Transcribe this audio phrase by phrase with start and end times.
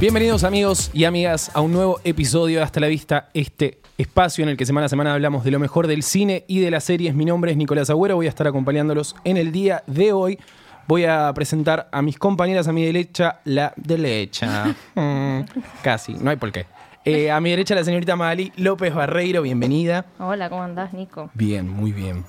[0.00, 4.48] Bienvenidos amigos y amigas a un nuevo episodio de Hasta la Vista, este espacio en
[4.50, 7.14] el que semana a semana hablamos de lo mejor del cine y de las series.
[7.16, 10.38] Mi nombre es Nicolás Agüero, voy a estar acompañándolos en el día de hoy.
[10.86, 14.74] Voy a presentar a mis compañeras a mi derecha, la derecha.
[14.94, 15.40] Mm,
[15.82, 16.66] casi, no hay por qué.
[17.04, 20.06] Eh, a mi derecha la señorita Magali López Barreiro, bienvenida.
[20.18, 21.30] Hola, ¿cómo andás, Nico?
[21.34, 22.24] Bien, muy bien.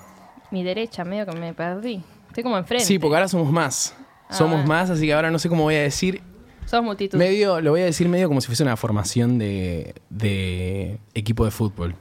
[0.51, 2.01] Mi derecha, medio que me perdí.
[2.27, 2.85] Estoy como enfrente.
[2.85, 3.95] Sí, porque ahora somos más.
[4.29, 4.67] Somos Ah.
[4.67, 6.21] más, así que ahora no sé cómo voy a decir.
[6.69, 7.17] Sos multitud.
[7.17, 11.49] Medio, lo voy a decir medio como si fuese una formación de, de equipo de
[11.49, 11.95] fútbol.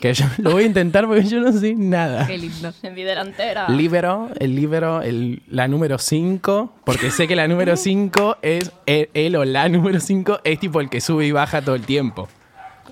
[0.00, 2.26] Que yo lo voy a intentar porque yo no sé nada.
[2.26, 2.72] Qué lindo.
[2.82, 3.68] En mi delantera.
[3.68, 9.10] Libero, el libero, el, la número 5, porque sé que la número 5 es, él,
[9.14, 12.28] él o la número 5 es tipo el que sube y baja todo el tiempo.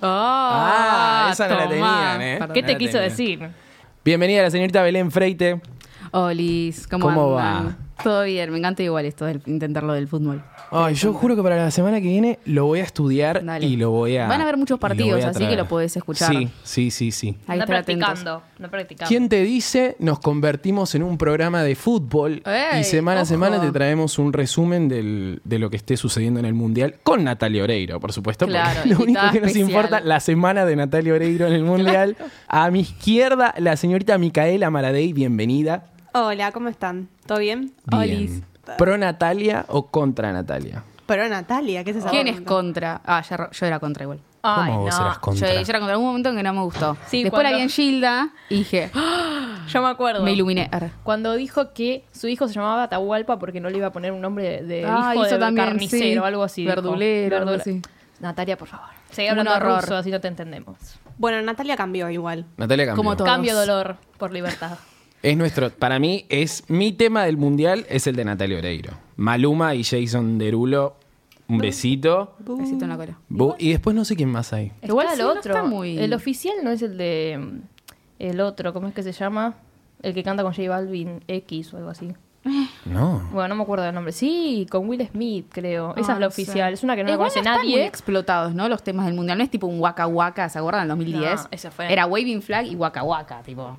[0.01, 2.35] Ah, esa no la tenían, ¿eh?
[2.39, 2.53] Perdón.
[2.53, 3.49] ¿Qué te quiso decir?
[4.05, 5.59] Bienvenida la señorita Belén Freite.
[6.11, 7.67] Olis, ¿cómo, ¿Cómo andan?
[7.67, 7.88] va?
[8.03, 10.43] Todo bien, me encanta igual esto de intentar lo del fútbol.
[10.71, 13.65] Ay, yo juro que para la semana que viene lo voy a estudiar Dale.
[13.65, 14.27] y lo voy a.
[14.27, 16.31] Van a haber muchos partidos, así que lo podés escuchar.
[16.33, 17.37] Sí, sí, sí, sí.
[17.47, 18.41] Ahí no practicando.
[18.59, 19.07] No practicando.
[19.09, 19.95] ¿Quién te dice?
[19.99, 24.31] Nos convertimos en un programa de fútbol Ey, y semana a semana te traemos un
[24.33, 28.45] resumen del- de lo que esté sucediendo en el Mundial con Natalia Oreiro, por supuesto.
[28.45, 29.69] Claro, lo único que nos especial.
[29.69, 32.15] importa, la semana de Natalia Oreiro en el Mundial.
[32.47, 35.85] A mi izquierda, la señorita Micaela Maradei, bienvenida.
[36.13, 37.09] Hola, ¿cómo están?
[37.25, 37.73] ¿Todo bien?
[37.85, 38.43] Bien.
[38.77, 40.83] ¿Pro Natalia o contra Natalia?
[41.05, 42.49] Pero Natalia, ¿qué es esa ¿Quién es pregunta?
[42.53, 43.01] contra?
[43.05, 44.19] Ah, ya ro- yo era contra igual.
[44.41, 45.01] Ay, ¿Cómo vos no.
[45.05, 45.47] eras Yo, contra?
[45.53, 46.95] yo era contra algún momento en que no me gustó.
[47.07, 49.65] Sí, Después la cuando- vi en Gilda y dije, ¡ah!
[49.69, 50.23] Yo me acuerdo.
[50.23, 50.69] me iluminé.
[50.71, 50.91] Arre.
[51.03, 54.21] Cuando dijo que su hijo se llamaba Atahualpa porque no le iba a poner un
[54.21, 56.27] nombre de, de Ah, hijo de también, carnicero sí.
[56.27, 56.61] algo así.
[56.61, 56.75] dijo.
[56.75, 57.81] Verdulero, algo Verdula- así.
[58.19, 58.87] Natalia, por favor.
[59.11, 59.81] Seguí Un hablando horror.
[59.81, 60.77] ruso, así no te entendemos.
[61.17, 62.45] Bueno, Natalia cambió igual.
[62.57, 62.97] Natalia cambió.
[63.03, 63.29] Como Todos.
[63.29, 64.77] Cambio dolor por libertad.
[65.21, 68.93] Es nuestro, para mí, es mi tema del mundial, es el de Natalia Oreiro.
[69.17, 70.95] Maluma y Jason Derulo,
[71.49, 72.35] un besito.
[72.39, 73.17] Besito en la cola.
[73.29, 74.71] Bu- Y después no sé quién más hay.
[74.81, 75.53] Igual Está sí, el no otro.
[75.53, 77.59] está muy- El oficial no es el de.
[78.17, 79.55] El otro, ¿cómo es que se llama?
[80.01, 82.13] El que canta con J Balvin X o algo así.
[82.85, 83.19] No.
[83.33, 84.13] Bueno, no me acuerdo del nombre.
[84.13, 85.93] Sí, con Will Smith, creo.
[85.97, 86.41] Esa Ah, es la no sé.
[86.41, 86.73] oficial.
[86.73, 87.85] Es una que no la Igual conoce están muy nadie.
[87.85, 88.69] explotados, ¿no?
[88.69, 89.37] Los temas del mundial.
[89.37, 90.83] No es tipo un waka waka, ¿se acuerdan?
[90.83, 91.41] En 2010.
[91.43, 91.91] No, ese fue.
[91.91, 93.77] Era waving flag y waka waka, tipo.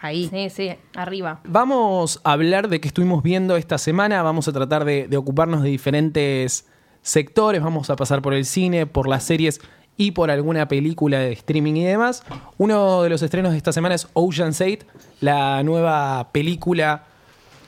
[0.00, 0.28] Ahí.
[0.28, 1.40] Sí, sí, arriba.
[1.44, 4.22] Vamos a hablar de qué estuvimos viendo esta semana.
[4.22, 6.66] Vamos a tratar de, de ocuparnos de diferentes
[7.02, 7.62] sectores.
[7.62, 9.60] Vamos a pasar por el cine, por las series
[9.96, 12.22] y por alguna película de streaming y demás.
[12.58, 14.86] Uno de los estrenos de esta semana es Ocean's 8,
[15.20, 17.04] la nueva película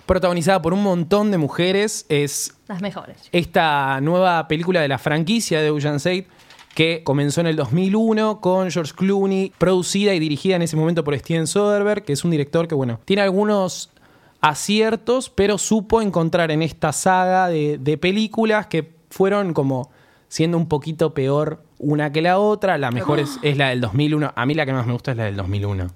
[0.07, 2.07] protagonizada por un montón de mujeres.
[2.09, 3.17] Es Las mejores.
[3.33, 6.25] esta nueva película de la franquicia de Ocean's 8
[6.75, 11.19] que comenzó en el 2001 con George Clooney, producida y dirigida en ese momento por
[11.19, 13.91] Steven Soderbergh, que es un director que, bueno, tiene algunos
[14.41, 19.91] aciertos, pero supo encontrar en esta saga de, de películas que fueron como
[20.29, 22.79] siendo un poquito peor una que la otra.
[22.79, 24.33] La mejor es, es la del 2001.
[24.35, 25.87] A mí la que más me gusta es la del 2001.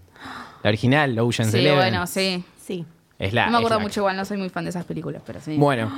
[0.62, 1.76] La original, Ocean's Sí, Eleven.
[1.78, 2.44] bueno, sí.
[2.60, 2.84] Sí.
[3.24, 4.84] Es la, no me es acuerdo la- mucho igual, no soy muy fan de esas
[4.84, 5.56] películas, pero sí.
[5.56, 5.90] bueno,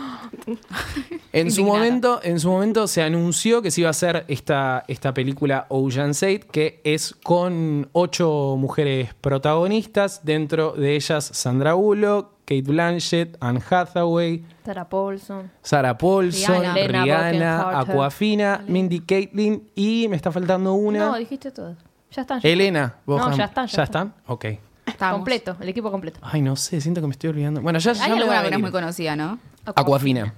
[1.33, 5.13] en su, momento, en su momento se anunció que se iba a hacer esta, esta
[5.13, 12.63] película Ocean's 8, que es con ocho mujeres protagonistas, dentro de ellas Sandra Bullock, Kate
[12.63, 15.51] Blanchett, Anne Hathaway, Sarah Paulson.
[15.63, 17.03] Sarah Paulson, Rihanna.
[17.03, 17.81] Rihanna.
[17.81, 21.07] Aquafina, Mindy Kaling y me está faltando una.
[21.07, 21.75] No, dijiste todo.
[22.13, 22.41] Ya están.
[22.41, 22.95] ya Elena.
[23.05, 23.31] Boham.
[23.33, 24.09] No, ya están, ya ¿Ya están.
[24.09, 24.23] están?
[24.33, 24.45] Ok.
[24.87, 25.17] Estamos.
[25.19, 26.21] Completo, el equipo completo.
[26.23, 27.61] Ay, no sé, siento que me estoy olvidando.
[27.61, 28.63] Bueno, ya, ya Hay me alguna a que no es venir.
[28.63, 29.39] muy conocida, ¿no?
[29.65, 30.33] Aquafina.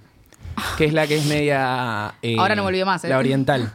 [0.76, 2.14] Que es la que es media.
[2.22, 3.08] eh, Ahora no me olvido más, ¿eh?
[3.08, 3.70] La oriental.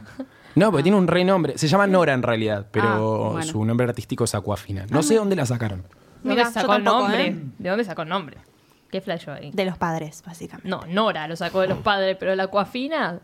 [0.56, 1.56] No, porque tiene un renombre.
[1.58, 3.46] Se llama Nora en realidad, pero Ah, bueno.
[3.46, 4.86] su nombre artístico es Aquafina.
[4.90, 5.82] No sé dónde la sacaron.
[5.82, 7.26] ¿De Mira, dónde sacó el tampoco, nombre?
[7.26, 7.36] ¿eh?
[7.58, 8.36] ¿De dónde sacó el nombre?
[8.90, 9.50] ¿Qué flasho ahí?
[9.52, 10.68] De los padres, básicamente.
[10.68, 13.18] No, Nora lo sacó de los padres, pero la Aquafina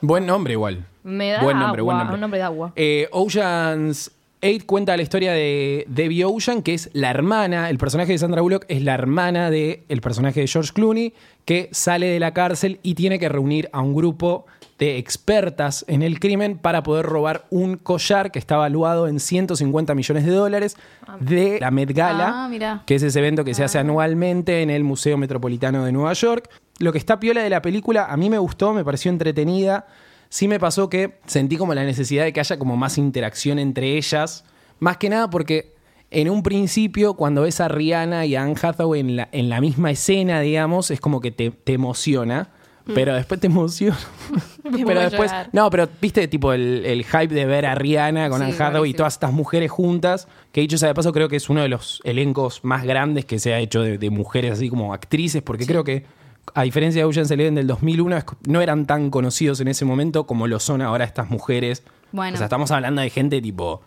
[0.00, 0.84] Buen nombre igual.
[1.04, 2.14] me da buen nombre, agua, buen nombre.
[2.14, 2.72] un nombre de agua.
[2.74, 4.10] Eh, Ocean's
[4.42, 8.42] 8 cuenta la historia de Debbie Ocean, que es la hermana, el personaje de Sandra
[8.42, 12.94] Bullock es la hermana del personaje de George Clooney, que sale de la cárcel y
[12.94, 14.46] tiene que reunir a un grupo
[14.80, 19.94] de expertas en el crimen para poder robar un collar que está valuado en 150
[19.94, 20.76] millones de dólares
[21.20, 24.82] de la Met Gala, Ah, que es ese evento que se hace anualmente en el
[24.82, 26.50] Museo Metropolitano de Nueva York.
[26.80, 29.86] Lo que está piola de la película, a mí me gustó, me pareció entretenida.
[30.32, 33.98] Sí me pasó que sentí como la necesidad de que haya como más interacción entre
[33.98, 34.46] ellas.
[34.78, 35.74] Más que nada porque
[36.10, 39.60] en un principio, cuando ves a Rihanna y a Anne Hathaway en la, en la
[39.60, 42.48] misma escena, digamos, es como que te, te emociona.
[42.94, 43.98] Pero después te emociona.
[44.86, 45.30] pero después.
[45.30, 45.50] llorar.
[45.52, 48.90] No, pero viste, tipo, el, el hype de ver a Rihanna con Sí, Anne Hathaway
[48.90, 50.28] y todas estas mujeres juntas.
[50.50, 53.38] Que dicho sea de paso, creo que es uno de los elencos más grandes que
[53.38, 56.06] se ha hecho de, de mujeres así como actrices, porque creo que
[56.54, 60.26] a diferencia de Ocean's Eleven del 2001, es- no eran tan conocidos en ese momento
[60.26, 61.82] como lo son ahora estas mujeres.
[62.12, 62.34] Bueno.
[62.34, 63.82] O sea, estamos hablando de gente tipo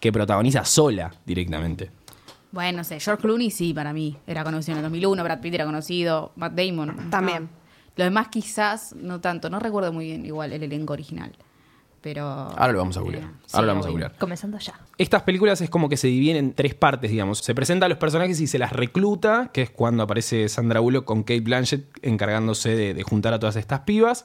[0.00, 1.90] que protagoniza sola directamente.
[2.50, 4.16] Bueno, no sé, George Clooney sí, para mí.
[4.26, 7.08] Era conocido en el 2001, Brad Pitt era conocido, Matt Damon.
[7.10, 7.48] También.
[7.50, 7.58] Ah.
[7.96, 9.48] Los demás quizás no tanto.
[9.48, 11.32] No recuerdo muy bien igual el elenco original.
[12.02, 12.24] Pero...
[12.26, 13.24] Ahora lo vamos a googlear.
[13.24, 14.14] Eh, Ahora lo vamos a googlear.
[14.18, 14.74] Comenzando ya.
[14.98, 17.38] Estas películas es como que se dividen en tres partes, digamos.
[17.38, 21.04] Se presenta a los personajes y se las recluta, que es cuando aparece Sandra Bullock
[21.04, 24.24] con Kate Blanchett encargándose de, de juntar a todas estas pibas.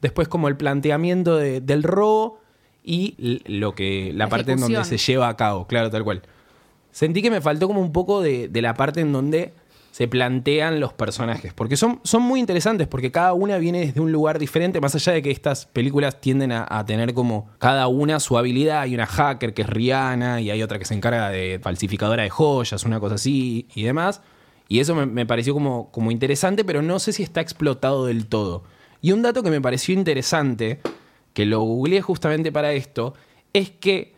[0.00, 2.40] Después como el planteamiento de- del robo
[2.82, 3.14] y
[3.46, 6.22] lo que la, La parte en donde se lleva a cabo, claro, tal cual.
[6.90, 9.54] Sentí que me faltó como un poco de, de la parte en donde
[9.92, 14.10] se plantean los personajes, porque son, son muy interesantes, porque cada una viene desde un
[14.10, 18.38] lugar diferente, más allá de que estas películas tienden a, tener como cada una su
[18.38, 22.22] habilidad, hay una hacker que es Rihanna y hay otra que se encarga de falsificadora
[22.22, 24.22] de joyas, una cosa así y demás,
[24.66, 28.26] y eso me, me pareció como, como interesante, pero no sé si está explotado del
[28.28, 28.64] todo.
[29.02, 30.80] Y un dato que me pareció interesante,
[31.34, 33.12] que lo googleé justamente para esto,
[33.52, 34.14] es que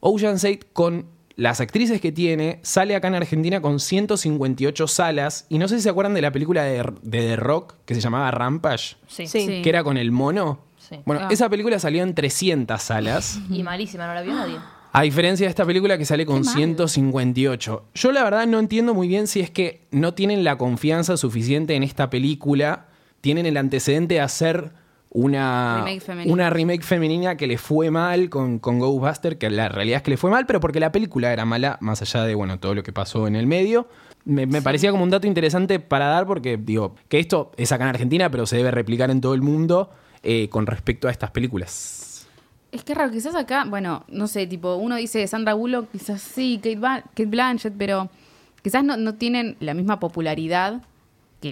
[0.00, 5.58] Ocean's 8 con las actrices que tiene sale acá en Argentina con 158 salas y
[5.58, 8.30] no sé si se acuerdan de la película de, de The Rock que se llamaba
[8.30, 9.26] Rampage, Sí.
[9.62, 10.60] Que era con el mono.
[10.78, 10.96] Sí.
[11.04, 11.28] Bueno, Ah.
[11.32, 13.40] esa película salió en 300 salas.
[13.50, 14.56] Y malísima, no la vio nadie.
[14.92, 16.54] A diferencia de esta película que sale con Qué mal.
[16.54, 17.84] 158.
[17.94, 21.74] Yo la verdad no entiendo muy bien si es que no tienen la confianza suficiente
[21.74, 22.86] en esta película,
[23.20, 24.72] tienen el antecedente de hacer
[25.14, 26.32] una Remake femenina.
[26.32, 30.10] una remake femenina que le fue mal con, con Ghostbuster, que la realidad es que
[30.10, 32.82] le fue mal, pero porque la película era mala, más allá de bueno todo lo
[32.82, 33.88] que pasó en el medio.
[34.24, 37.84] Me, me parecía como un dato interesante para dar porque digo que esto es acá
[37.84, 39.90] en Argentina, pero se debe replicar en todo el mundo
[40.24, 42.26] eh, con respecto a estas películas.
[42.72, 46.60] Es que raro, quizás acá, bueno, no sé, tipo, uno dice Sandra Bullock, quizás sí,
[46.60, 48.10] Kate Blanchett, pero
[48.62, 50.82] quizás no, no tienen la misma popularidad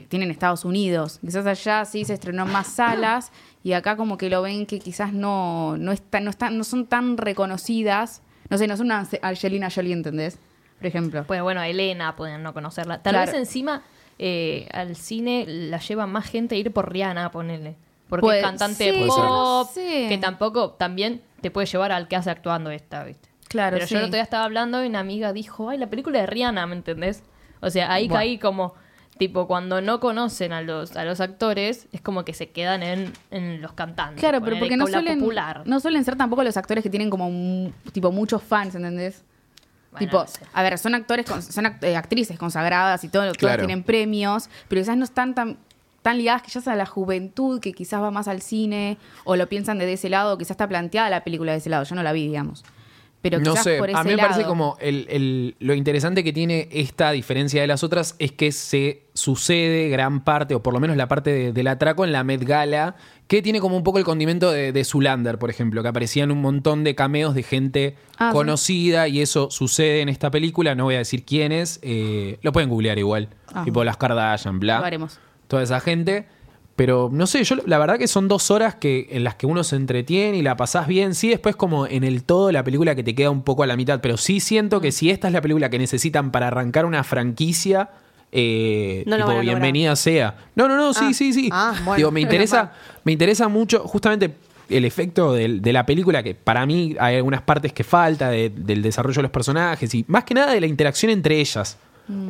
[0.01, 1.19] que tienen en Estados Unidos.
[1.21, 3.31] Quizás allá sí se estrenó en más salas
[3.63, 6.87] y acá como que lo ven que quizás no, no, están, no, están, no son
[6.87, 8.23] tan reconocidas.
[8.49, 10.39] No sé, no son una Angelina Jolie, ¿entendés?
[10.79, 11.25] Por ejemplo.
[11.27, 13.03] Pues bueno, a Elena pueden no conocerla.
[13.03, 13.31] Tal Claro.
[13.31, 13.83] vez encima
[14.19, 17.77] eh, al cine la lleva más gente a ir por Rihanna, ponele.
[18.09, 20.07] Porque es cantante sí, de pop, sé.
[20.09, 23.29] que tampoco también te puede llevar al que hace actuando esta, ¿viste?
[23.49, 23.95] Claro, Pero sí.
[23.95, 26.67] yo el otro día estaba hablando y una amiga dijo, ay, la película de Rihanna,
[26.67, 27.23] ¿me entendés?
[27.61, 28.19] O sea, ahí Bueno.
[28.21, 28.75] caí como,
[29.19, 33.13] tipo, cuando no conocen a los, a los actores, es como que se quedan en,
[33.31, 34.21] en los cantantes.
[34.21, 35.63] Claro, pero porque no suelen, popular.
[35.65, 39.23] no suelen ser tampoco los actores que tienen como un- tipo muchos fans, ¿entendés?
[39.93, 40.41] Bueno, tipo, no sé.
[40.53, 43.67] a ver, son actores, con- son act- eh, actrices consagradas y todo, todas Claro.
[43.67, 45.59] tienen premios, pero quizás no están tan,
[46.01, 49.79] tan ligadas quizás a la juventud, que quizás va más al cine, o lo piensan
[49.79, 51.85] desde ese lado, o quizás está planteada la película de ese lado.
[51.85, 52.65] Yo no la vi, digamos.
[53.23, 56.33] Pero no sé, por ese a mí me parece como el, el- lo interesante que
[56.33, 60.81] tiene esta diferencia de las otras es que se sucede gran parte, o por lo
[60.81, 62.97] menos la parte de- del atraco en la Met Gala,
[63.29, 66.41] que tiene como un poco el condimento de, de Zulander, por ejemplo, que aparecían un
[66.41, 68.37] montón de cameos de gente Ah, sí.
[68.37, 72.69] conocida y eso sucede en esta película, no voy a decir quiénes, eh, lo pueden
[72.69, 73.63] googlear igual, Ah.
[73.65, 75.21] tipo las Kardashian, bla Lo haremos.
[75.47, 76.27] toda esa gente.
[76.77, 79.63] Pero no sé, yo la verdad que son dos horas que, en las que uno
[79.63, 81.15] se entretiene y la pasás bien.
[81.15, 83.77] Sí, después como en el todo la película que te queda un poco a la
[83.77, 84.01] mitad.
[84.01, 84.83] Pero sí siento Mm.
[84.83, 87.91] que si esta es la película que necesitan para arrancar una franquicia,
[88.33, 90.35] eh, No tipo, bienvenida sea.
[90.55, 91.13] No, no, no, sí, Ah.
[91.13, 91.51] sí, sí.
[91.53, 91.97] Ah, bueno.
[91.97, 92.73] Digo, me interesa,
[93.05, 94.35] me interesa mucho justamente
[94.71, 98.81] el efecto de, la película, que para mí hay algunas partes que falta de- del
[98.81, 101.77] desarrollo de los personajes y más que nada de la interacción entre ellas.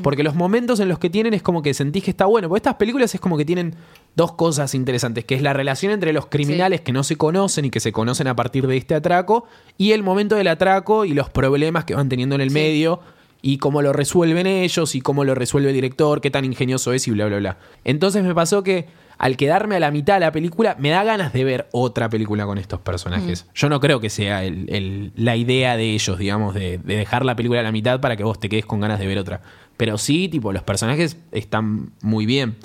[0.02, 2.48] Porque los momentos en los que tienen es como que sentís que está bueno.
[2.48, 3.74] Porque estas películas es como que tienen
[4.14, 7.70] dos cosas interesantes, que es la relación entre los criminales que no se conocen y
[7.70, 9.46] que se conocen a partir de este atraco,
[9.78, 13.00] y el momento del atraco y los problemas que van teniendo en el medio,
[13.40, 17.08] y cómo lo resuelven ellos, y cómo lo resuelve el director, qué tan ingenioso es,
[17.08, 17.58] y bla, bla, bla.
[17.84, 18.86] Entonces me pasó que
[19.18, 22.44] al quedarme a la mitad de la película, me da ganas de ver otra película
[22.46, 23.46] con estos personajes.
[23.54, 27.24] Yo no creo que sea el- el- la idea de ellos, digamos, de, de dejar
[27.24, 29.40] la película a la mitad para que vos te quedes con ganas de ver otra.
[29.76, 32.56] Pero sí, tipo, los personajes están muy bien.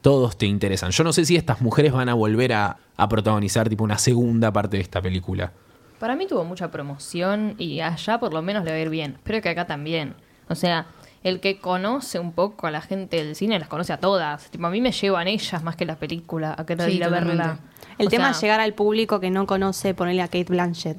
[0.00, 0.90] Todos te interesan.
[0.90, 4.52] Yo no sé si estas mujeres van a volver a, a protagonizar tipo una segunda
[4.52, 5.52] parte de esta película.
[5.98, 9.12] Para mí tuvo mucha promoción y allá por lo menos le va a ir bien.
[9.12, 10.14] Espero que acá también.
[10.48, 10.86] O sea,
[11.24, 14.50] el que conoce un poco a la gente del cine las conoce a todas.
[14.50, 17.08] Tipo, a mí me llevan ellas más que la película a querer Sí, ir a
[17.08, 17.58] verla.
[17.98, 20.96] El O tema sea, es llegar al público que no conoce, ponerle a Kate Blanchett.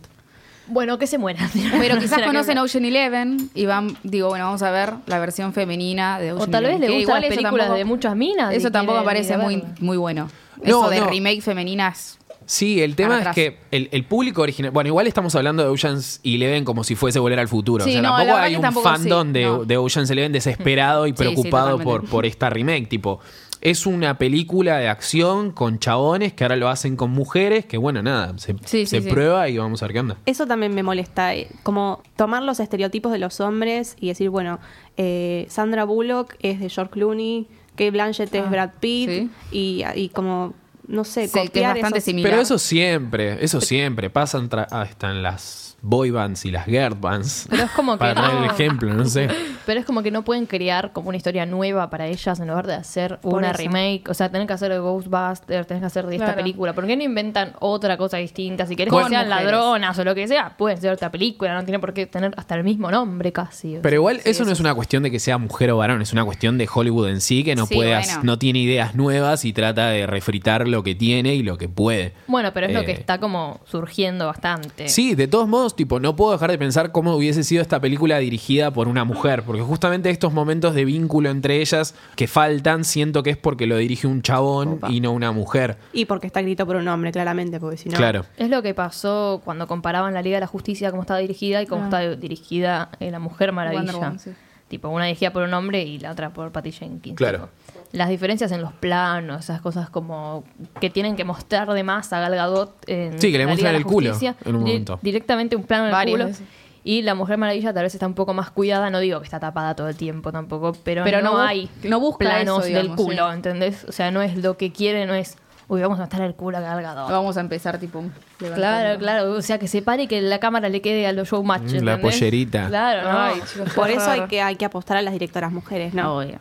[0.67, 1.49] Bueno, que se mueran.
[1.79, 6.19] Pero quizás conocen Ocean Eleven y van, digo, bueno, vamos a ver la versión femenina
[6.19, 8.53] de Ocean O tal vez Eleven, le gustan las películas tampoco- de muchas minas.
[8.53, 10.29] Eso tampoco me parece muy, muy bueno.
[10.63, 11.07] No, eso de no.
[11.07, 12.17] remake femeninas.
[12.45, 14.71] Sí, el tema es que el, el público original.
[14.71, 17.83] Bueno, igual estamos hablando de Ocean's Eleven como si fuese volver al futuro.
[17.83, 19.65] Sí, o sea, no, tampoco hay un tampoco, fandom sí, de, no.
[19.65, 22.87] de Ocean's Eleven desesperado y sí, preocupado por, por esta remake.
[22.89, 23.19] Tipo,
[23.61, 28.01] es una película de acción con chabones que ahora lo hacen con mujeres, que bueno,
[28.03, 29.09] nada, se, Sí, sí, se sí.
[29.09, 30.17] prueba y vamos a ver qué onda.
[30.25, 34.59] Eso también me molesta, eh, como tomar los estereotipos de los hombres y decir, bueno,
[34.97, 40.53] eh, Sandra Bullock es de George Clooney, Kate Blanchett es Ah, Brad Pitt, y como,
[40.87, 42.29] no sé, Sí, que es copiar bastante esos- similar.
[42.31, 44.09] Pero eso siempre, eso siempre.
[44.09, 47.45] Pasan tra- hasta en las boy bands y las girl bands.
[47.49, 48.51] Pero es como que Para traer el no.
[48.51, 49.27] ejemplo, no sé.
[49.65, 52.65] Pero es como que no pueden crear como una historia nueva para ellas en lugar
[52.65, 53.57] de hacer Por una eso.
[53.59, 54.09] remake.
[54.09, 56.37] O sea, tenés que hacer de Ghostbusters, tenés que hacer de esta Claro.
[56.41, 56.73] película.
[56.73, 58.65] ¿Por qué no inventan otra cosa distinta?
[58.65, 59.45] Si querés Con que sean mujeres.
[59.51, 61.53] ladronas o lo que sea, pueden ser otra película.
[61.53, 63.77] No tiene por qué tener hasta el mismo nombre casi.
[63.77, 63.95] o Pero sea.
[63.97, 66.57] igual eso no es una cuestión de que sea mujer o varón, es una cuestión
[66.57, 68.19] de Hollywood en sí que no Sí, puede, bueno.
[68.23, 72.13] no tiene ideas nuevas y trata de refritar lo que tiene y lo que puede.
[72.27, 74.87] Bueno, pero es lo que Eh, está como surgiendo bastante.
[74.87, 78.17] Sí, de todos modos, tipo, no puedo dejar de pensar cómo hubiese sido esta película
[78.19, 83.23] dirigida por una mujer, porque justamente estos momentos de vínculo entre ellas que faltan, siento
[83.23, 84.91] que es porque lo dirige un chabón Opa.
[84.91, 85.77] y no una mujer.
[85.93, 87.97] Y porque está escrito por un hombre, claramente, porque si no...
[87.97, 88.25] Claro.
[88.37, 91.65] Es lo que pasó cuando comparaban la Liga de la Justicia, cómo estaba dirigida y
[91.67, 91.85] cómo Ah.
[91.85, 93.81] está dirigida eh, La Mujer Maravilla.
[93.83, 94.31] Wonder Woman, sí.
[94.67, 97.15] Tipo, una dirigida por un hombre y la otra por Patty Jenkins.
[97.17, 97.49] Claro.
[97.67, 97.82] tipo.
[97.93, 100.43] Las diferencias en los planos, esas cosas como
[100.81, 103.85] que tienen que mostrar de más a Gal Gadot en Sí, que le muestran el
[103.85, 104.99] culo en un di- momento.
[105.01, 106.25] Directamente un plano del Varias culo.
[106.25, 106.45] veces.
[106.83, 109.39] Y la Mujer Maravilla tal vez está un poco más cuidada, no digo que está
[109.39, 112.75] tapada todo el tiempo tampoco, pero, Pero no, no bu- hay no busca planos eso,
[112.75, 113.35] del culo, sí.
[113.35, 113.85] ¿entendés?
[113.87, 115.37] O sea, no es lo que quiere, no es,
[115.69, 117.09] uy, vamos a mostrar el culo a Gal Gadot.
[117.09, 118.03] Vamos a empezar, tipo.
[118.37, 118.99] Claro, levantando.
[118.99, 119.31] claro.
[119.33, 121.61] O sea, que se pare y que la cámara le quede a los showmatch.
[121.61, 121.99] Mm, la ¿entendés?
[122.01, 122.67] pollerita.
[122.67, 123.17] Claro, no.
[123.19, 124.29] Ay, chicos, Por eso hay horror.
[124.29, 126.17] que, hay que apostar a las directoras mujeres, ¿no?
[126.17, 126.39] Obvio.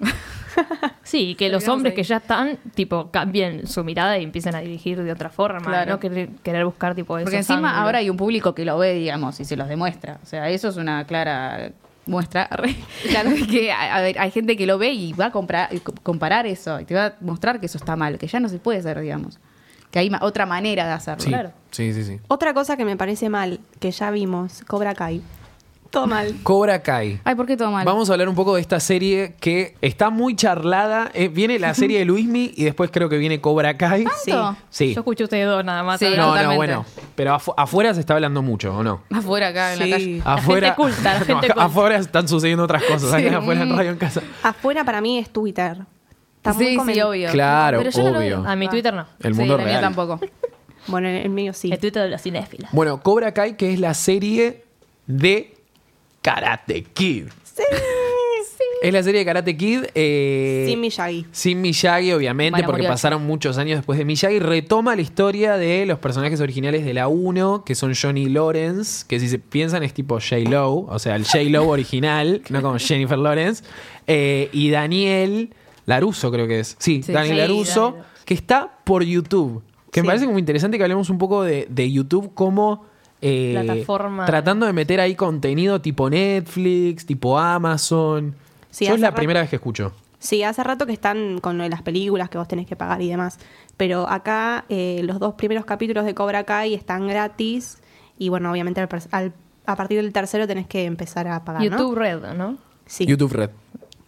[1.02, 1.96] Sí, que los hombres ahí.
[1.96, 5.60] que ya están, tipo, cambien su mirada y empiecen a dirigir de otra forma.
[5.60, 5.90] Claro.
[5.92, 7.84] No querer, querer buscar, tipo, Porque esos encima ángulos.
[7.84, 10.18] ahora hay un público que lo ve, digamos, y se los demuestra.
[10.22, 11.72] O sea, eso es una clara
[12.06, 12.48] muestra
[13.10, 15.68] claro, que a, a ver, hay gente que lo ve y va a comprar,
[16.02, 18.58] comparar eso y te va a mostrar que eso está mal, que ya no se
[18.58, 19.38] puede hacer, digamos.
[19.90, 21.22] Que hay otra manera de hacerlo.
[21.22, 21.52] Sí, Claro.
[21.72, 22.20] sí, sí, sí.
[22.28, 25.20] Otra cosa que me parece mal, que ya vimos, Cobra Kai.
[25.90, 26.36] Todo mal.
[26.44, 27.20] Cobra Kai.
[27.24, 27.84] Ay, ¿por qué todo mal?
[27.84, 31.10] Vamos a hablar un poco de esta serie que está muy charlada.
[31.14, 34.04] Eh, viene la serie de Luismi y después creo que viene Cobra Kai.
[34.04, 34.56] ¿Tanto?
[34.70, 34.94] Sí.
[34.94, 35.98] Yo escuché ustedes dos nada más.
[35.98, 36.06] Sí.
[36.16, 36.86] No, no, bueno.
[37.16, 39.02] Pero afu- afuera se está hablando mucho, ¿o no?
[39.10, 40.22] Afuera acá en la calle.
[40.24, 41.64] La afuera, gente culta, la No, gente acá- culta.
[41.64, 43.12] afuera están sucediendo otras cosas.
[43.12, 43.34] Acá Sí.
[43.34, 44.22] afuera en radio en casa.
[44.44, 45.78] Afuera para mí es Twitter.
[46.36, 47.30] Está muy Sí, sí, comen- obvio.
[47.32, 48.44] Claro, Pero yo no lo obvio.
[48.46, 49.06] A mi Twitter no.
[49.20, 49.80] El Sí, mundo mía real.
[49.80, 50.20] tampoco.
[50.86, 51.70] Bueno, en el mío sí.
[51.72, 52.70] El Twitter de los cinéfilas.
[52.72, 54.64] Bueno, Cobra Kai, que es la serie
[55.08, 55.54] de
[56.22, 57.24] Karate Kid.
[57.44, 57.62] Sí,
[58.82, 59.84] Es la serie de Karate Kid.
[59.94, 61.26] eh, Sin Miyagi.
[61.32, 62.90] Sin Miyagi, obviamente, Bueno, porque murió.
[62.90, 64.38] pasaron muchos años después de Miyagi.
[64.38, 69.20] Retoma la historia de los personajes originales de la 1, que son Johnny Lawrence, que
[69.20, 73.64] si se piensan es tipo J-Lo, o sea, el J-Lo original, no como Jennifer Lawrence.
[74.06, 75.50] eh, y Daniel
[75.86, 76.76] Laruso, creo que es.
[76.78, 77.12] Sí, Sí.
[77.12, 78.04] Daniel Sí, Laruso, Daniel.
[78.24, 79.62] que está por YouTube.
[79.92, 80.06] Que me Sí.
[80.06, 82.88] parece como interesante que hablemos un poco de, de YouTube como.
[83.22, 84.24] Eh, Plataforma.
[84.26, 88.34] Tratando de meter ahí contenido tipo Netflix, tipo Amazon.
[88.70, 89.92] Sí, Yo es hace la rato- primera vez que escucho.
[90.18, 93.00] Sí, hace rato que están con lo de las películas que vos tenés que pagar
[93.00, 93.38] y demás.
[93.76, 97.78] Pero acá eh, los dos primeros capítulos de Cobra Kai están gratis.
[98.18, 98.80] Y bueno, obviamente
[99.12, 99.32] al
[99.66, 101.62] a partir del tercero tenés que empezar a pagar.
[101.62, 101.70] ¿no?
[101.70, 102.58] YouTube Red, ¿no?
[102.86, 103.06] Sí.
[103.06, 103.50] YouTube Red.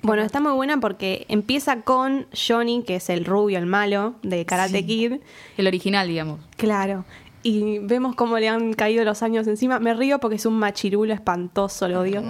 [0.02, 4.45] Bueno, está muy buena porque empieza con Johnny, que es el rubio, el malo de
[4.45, 4.87] Karate Sí.
[4.87, 5.12] Kid.
[5.57, 6.40] El original, digamos.
[6.57, 7.04] Claro.
[7.42, 9.78] Y vemos cómo le han caído los años encima.
[9.80, 12.22] Me río porque es un machirulo espantoso, lo odio.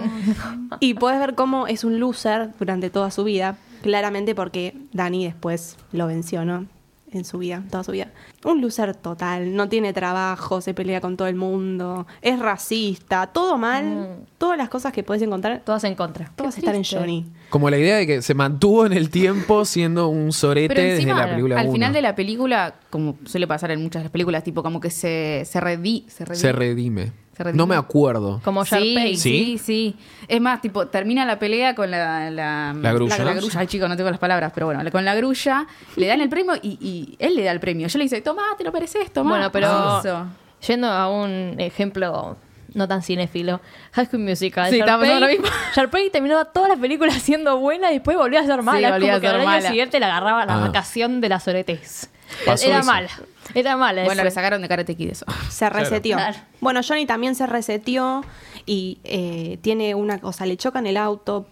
[0.79, 3.57] y puedes ver cómo es un loser durante toda su vida.
[3.83, 6.65] Claramente porque Dani después lo venció, ¿no?
[7.13, 8.07] En su vida, toda su vida.
[8.43, 9.55] Un loser total.
[9.55, 12.07] No tiene trabajo, se pelea con todo el mundo.
[12.21, 14.17] Es racista, todo mal.
[14.37, 16.31] Todas las cosas que puedes encontrar, Todas en contra.
[16.35, 16.83] todas Qué están en.
[16.83, 17.25] Johnny.
[17.49, 21.13] Como la idea de que se mantuvo en el tiempo siendo un sorete Pero desde
[21.13, 21.73] la película al 1.
[21.73, 24.89] final de la película, como suele pasar en muchas de las películas, tipo como que
[24.89, 26.35] se, se, redi- se redime.
[26.41, 27.11] Se redime.
[27.35, 27.53] Se.
[27.53, 28.39] No me acuerdo.
[28.43, 29.17] Como Sí, Sharpay.
[29.17, 29.95] sí, sí.
[30.27, 32.29] Es más, tipo, termina la pelea con la...
[32.29, 33.17] La, La grulla.
[33.23, 33.59] La, grulla.
[33.59, 36.53] Ay, chicos, no tengo las palabras, pero bueno, con la grulla, le dan el premio
[36.61, 37.87] y, y él le da el premio.
[37.87, 39.31] Yo le dice, toma, te lo mereces, toma.
[39.31, 40.25] Bueno, pero Eso.
[40.67, 42.37] yendo a un ejemplo
[42.75, 43.61] no tan cinéfilo,
[43.91, 44.69] High School Musical.
[44.71, 45.45] Sí, pensando lo mismo.
[45.75, 48.91] Sharpay terminó todas las películas siendo buena y después volvió a ser mala.
[48.91, 50.59] volvió como a que ser al año siguiente le agarraba la Ah.
[50.67, 52.09] vacación de la soretez.
[52.45, 52.85] Pasó Era eso.
[52.87, 53.09] mala.
[53.53, 54.03] Era mala.
[54.05, 55.25] Bueno, le sacaron de Karate Kid eso.
[55.49, 56.17] Se reseteó.
[56.17, 56.37] Claro.
[56.61, 58.23] Bueno, Johnny también se reseteó
[58.65, 61.47] y eh, tiene una cosa, le chocan el auto,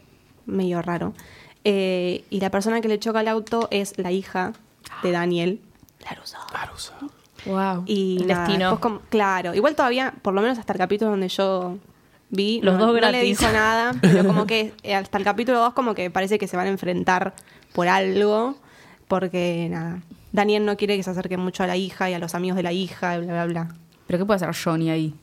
[0.46, 1.14] medio raro.
[1.64, 4.54] Eh, y la persona que le choca el auto es la hija
[5.04, 5.60] de Daniel.
[6.04, 6.38] Laruso.
[6.54, 6.94] Laruso.
[7.46, 7.84] Wow.
[7.88, 8.70] Y El nada, destino.
[8.72, 11.78] después como- claro, igual todavía, por lo menos hasta el capítulo donde yo
[12.30, 12.62] vi.
[12.62, 15.74] Los no, dos no le dijo nada, pero como que eh, hasta el capítulo 2
[15.74, 17.34] como que parece que se van a enfrentar
[17.74, 18.56] por algo,
[19.08, 20.00] porque nada,
[20.32, 22.64] Daniel no quiere que se acerque mucho a la hija y a los amigos de
[22.64, 23.76] la hija, y bla, bla, bla.
[24.08, 25.14] ¿Pero qué puede hacer Johnny ahí?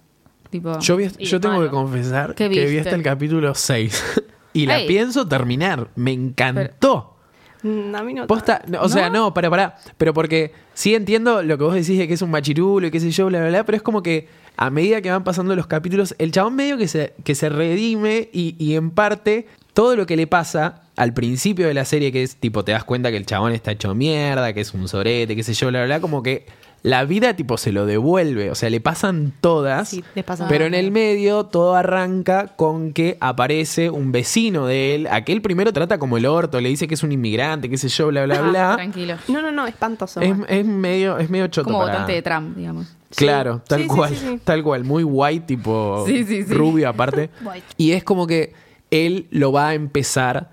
[0.50, 1.66] Tipo, Yo, vi- Y yo tengo malo.
[1.66, 4.04] que confesar ¿Qué que vi hasta el capítulo 6.
[4.54, 4.86] y la Ey.
[4.88, 5.88] pienso terminar.
[5.94, 7.14] Me encantó.
[7.62, 9.76] Mm, A mí no Posta, no, o sea, no, para, para.
[9.98, 13.00] Pero porque sí entiendo lo que vos decís de que es un machirulo y qué
[13.00, 13.64] sé yo, bla, bla, bla.
[13.64, 16.86] Pero es como que a medida que van pasando los capítulos, el chabón medio que
[16.88, 19.48] se, que se redime y, y en parte
[19.78, 22.82] todo lo que le pasa al principio de la serie, que es tipo, te das
[22.82, 25.78] cuenta que el chabón está hecho mierda, que es un sorete, qué sé yo, bla,
[25.84, 26.00] bla, bla.
[26.00, 26.46] Como que
[26.82, 28.50] la vida tipo se lo devuelve.
[28.50, 29.90] O sea, le pasan todas.
[29.90, 30.48] Sí, les pasa.
[30.48, 35.06] Pero en el medio todo arranca con que aparece un vecino de él.
[35.12, 38.08] Aquel primero trata como el orto, le dice que es un inmigrante, qué sé yo,
[38.08, 38.72] bla, bla, ah, bla.
[38.74, 39.14] tranquilo.
[39.28, 40.20] No, no, no, espantoso.
[40.20, 42.88] Es, es medio, es medio choto Como para- votante de Trump, digamos.
[43.14, 44.40] Claro, tal Sí, sí, cual, sí, sí.
[44.42, 46.52] tal cual, muy white, tipo Sí, sí, sí.
[46.52, 47.30] rubio aparte.
[47.44, 47.66] White.
[47.76, 50.50] Y es como que él lo va a empezar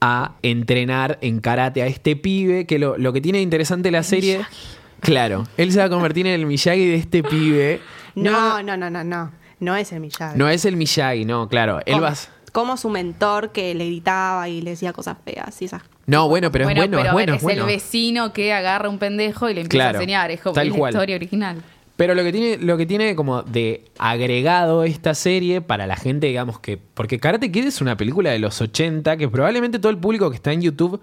[0.00, 4.02] a entrenar en karate a este pibe, que lo, lo que tiene de interesante la
[4.02, 4.40] serie,
[5.00, 7.80] claro, él se va a convertir en el Miyagi de este pibe.
[8.14, 9.32] no, no, no, no, no.
[9.60, 10.38] No es el Miyagi.
[10.38, 12.16] No es el Miyagi, no, claro, él como, va a-
[12.52, 15.82] como su mentor que le gritaba y le decía cosas feas y esas.
[16.06, 17.60] No, bueno, pero es bueno, pero es a bueno, ver, es es bueno.
[17.62, 20.30] el vecino que agarra un pendejo y le empieza Claro, a enseñar.
[20.30, 20.92] Es como la cual.
[20.94, 21.62] historia original.
[21.98, 26.28] Pero lo que tiene, lo que tiene como de agregado esta serie para la gente,
[26.28, 26.78] digamos que.
[26.78, 30.36] Porque Karate Kid es una película de los 80 que probablemente todo el público que
[30.36, 31.00] está en YouTube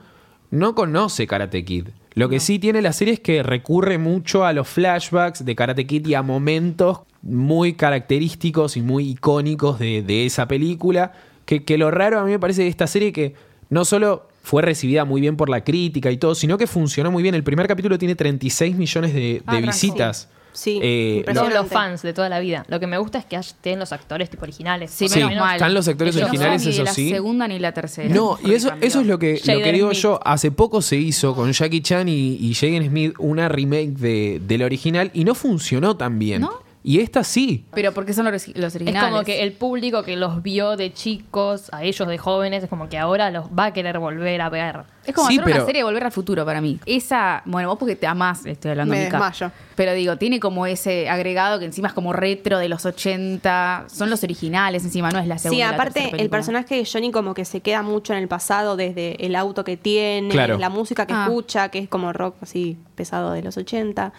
[0.51, 1.89] no conoce Karate Kid.
[2.13, 5.85] Lo que sí tiene la serie es que recurre mucho a los flashbacks de Karate
[5.85, 11.11] Kid y a momentos muy característicos y muy icónicos de, de esa película.
[11.43, 13.35] Que, que lo raro a mí me parece de esta serie que
[13.69, 17.21] no solo fue recibida muy bien por la crítica y todo, sino que funcionó muy
[17.21, 17.35] bien.
[17.35, 20.29] El primer capítulo tiene 36 millones de, de Ah, visitas.
[20.31, 20.35] Sí,
[20.81, 22.65] Eh, Son los fans de toda la vida.
[22.67, 24.91] Lo que me gusta es que estén los actores tipo originales.
[24.91, 25.55] Sí, Sí, menos mal.
[25.55, 27.09] están los actores Que no originales, son ni eso la sí.
[27.09, 28.13] segunda ni la tercera.
[28.13, 28.88] No, y eso, cambió.
[28.88, 30.01] eso es lo que, lo que digo Smith.
[30.03, 30.19] yo.
[30.25, 34.63] Hace poco se hizo con Jackie Chan y, y Jaden Smith una remake de, del
[34.63, 36.41] original y no funcionó tan bien.
[36.41, 36.64] ¿No?
[36.87, 37.65] Y esta sí.
[37.74, 39.09] Pero porque son los, los Es originales.
[39.09, 42.89] como que el público que los vio de chicos, a ellos de jóvenes, es como
[42.89, 44.81] que ahora los va a querer volver a ver.
[45.03, 46.79] Es como Sí, hacer pero- una serie de Volver al Futuro para mí.
[46.85, 49.17] Esa, bueno, vos porque te amás, estoy hablando Me Mica.
[49.17, 49.51] desmayo.
[49.75, 53.85] Pero digo, tiene como ese agregado que encima es como retro de los 80.
[53.87, 55.67] Son los originales encima, no es la segunda.
[55.67, 59.24] Sí, aparte el personaje de Johnny como que se queda mucho en el pasado desde
[59.25, 60.57] el auto que tiene, Claro.
[60.59, 61.25] la música que Ah.
[61.27, 64.13] escucha, que es como rock así pesado de los 80.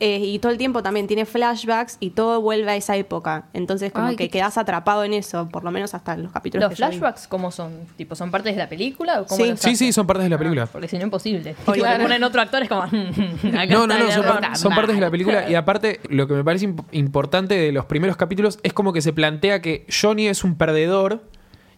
[0.00, 3.44] Eh, y todo el tiempo también tiene flashbacks y todo vuelve a esa época.
[3.52, 6.70] Entonces como Ay, que quedas atrapado en eso, por lo menos hasta los capítulos ¿Los
[6.76, 6.96] que yo vi.
[6.98, 7.72] flashbacks cómo son?
[7.96, 9.52] ¿Tipo, son partes de la película o cómo Sí.
[9.56, 10.66] Sí, sí, son partes de la película.
[10.66, 11.54] Porque si no, imposible.
[11.64, 11.98] Claro.
[11.98, 12.82] te ponen otro actor, es como...
[12.82, 15.48] acá No, no, está no, el son, par- son partes de la película.
[15.50, 19.02] Y aparte, lo que me parece imp- importante de los primeros capítulos es como que
[19.02, 21.22] se plantea que Johnny es un perdedor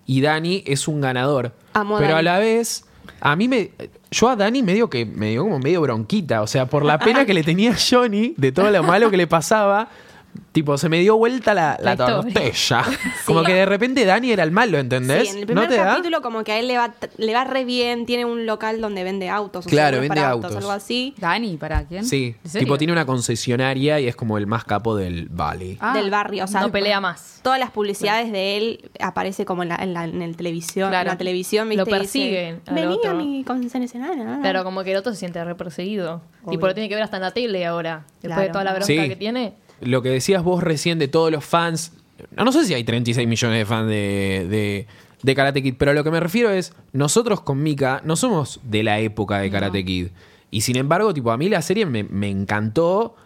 [0.07, 1.53] y Danny es un ganador.
[1.75, 2.85] Amo a Pero a la vez,
[3.21, 3.71] a mí me.
[4.13, 6.43] Yo a Danny medio que me dio como medio bronquita.
[6.43, 9.27] O sea, por la pena que le tenía Johnny de todo lo malo que le
[9.27, 9.89] pasaba.
[10.53, 12.85] Tipo, se me dio vuelta la, la tortilla.
[13.27, 15.23] Como que de repente Danny era el malo, ¿entendés?
[15.29, 15.85] Sí, en el primer ¿No te da?
[15.93, 19.03] capítulo como que a él le va, le va re bien, tiene un local donde
[19.03, 19.67] vende autos.
[19.67, 20.55] o Claro, vende para autos.
[20.55, 21.15] algo así.
[21.19, 22.05] Dani, ¿para quién?
[22.05, 25.79] Sí, tipo tiene una concesionaria y es como el más capo del Valley.
[25.81, 25.95] Ah.
[25.97, 26.45] del barrio.
[26.45, 27.41] O sea, no pelea más.
[27.43, 31.09] Todas las publicidades de él aparece como en la, en la, en el televisión, Claro.
[31.09, 31.85] en la televisión, Lo ¿viste?
[31.85, 33.15] Dice, persiguen Vení a otro".
[33.15, 34.39] mi concesionaria.
[34.43, 36.21] Pero como que el otro se siente re perseguido.
[36.43, 36.51] Obvio.
[36.51, 38.05] Tipo, lo tiene que ver hasta en la tele ahora.
[38.21, 38.43] Después Claro.
[38.43, 39.09] de toda la bronca Sí.
[39.09, 39.55] que tiene.
[39.83, 41.93] Lo que decías vos recién de todos los fans.
[42.37, 44.87] No, no sé si hay 36 millones de fans de, de,
[45.23, 48.83] de Karate Kid, pero lo que me refiero es, nosotros con Mika no somos de
[48.83, 50.09] la época de Karate Kid.
[50.51, 53.17] Y sin embargo, tipo, a mí la serie me, me encantó,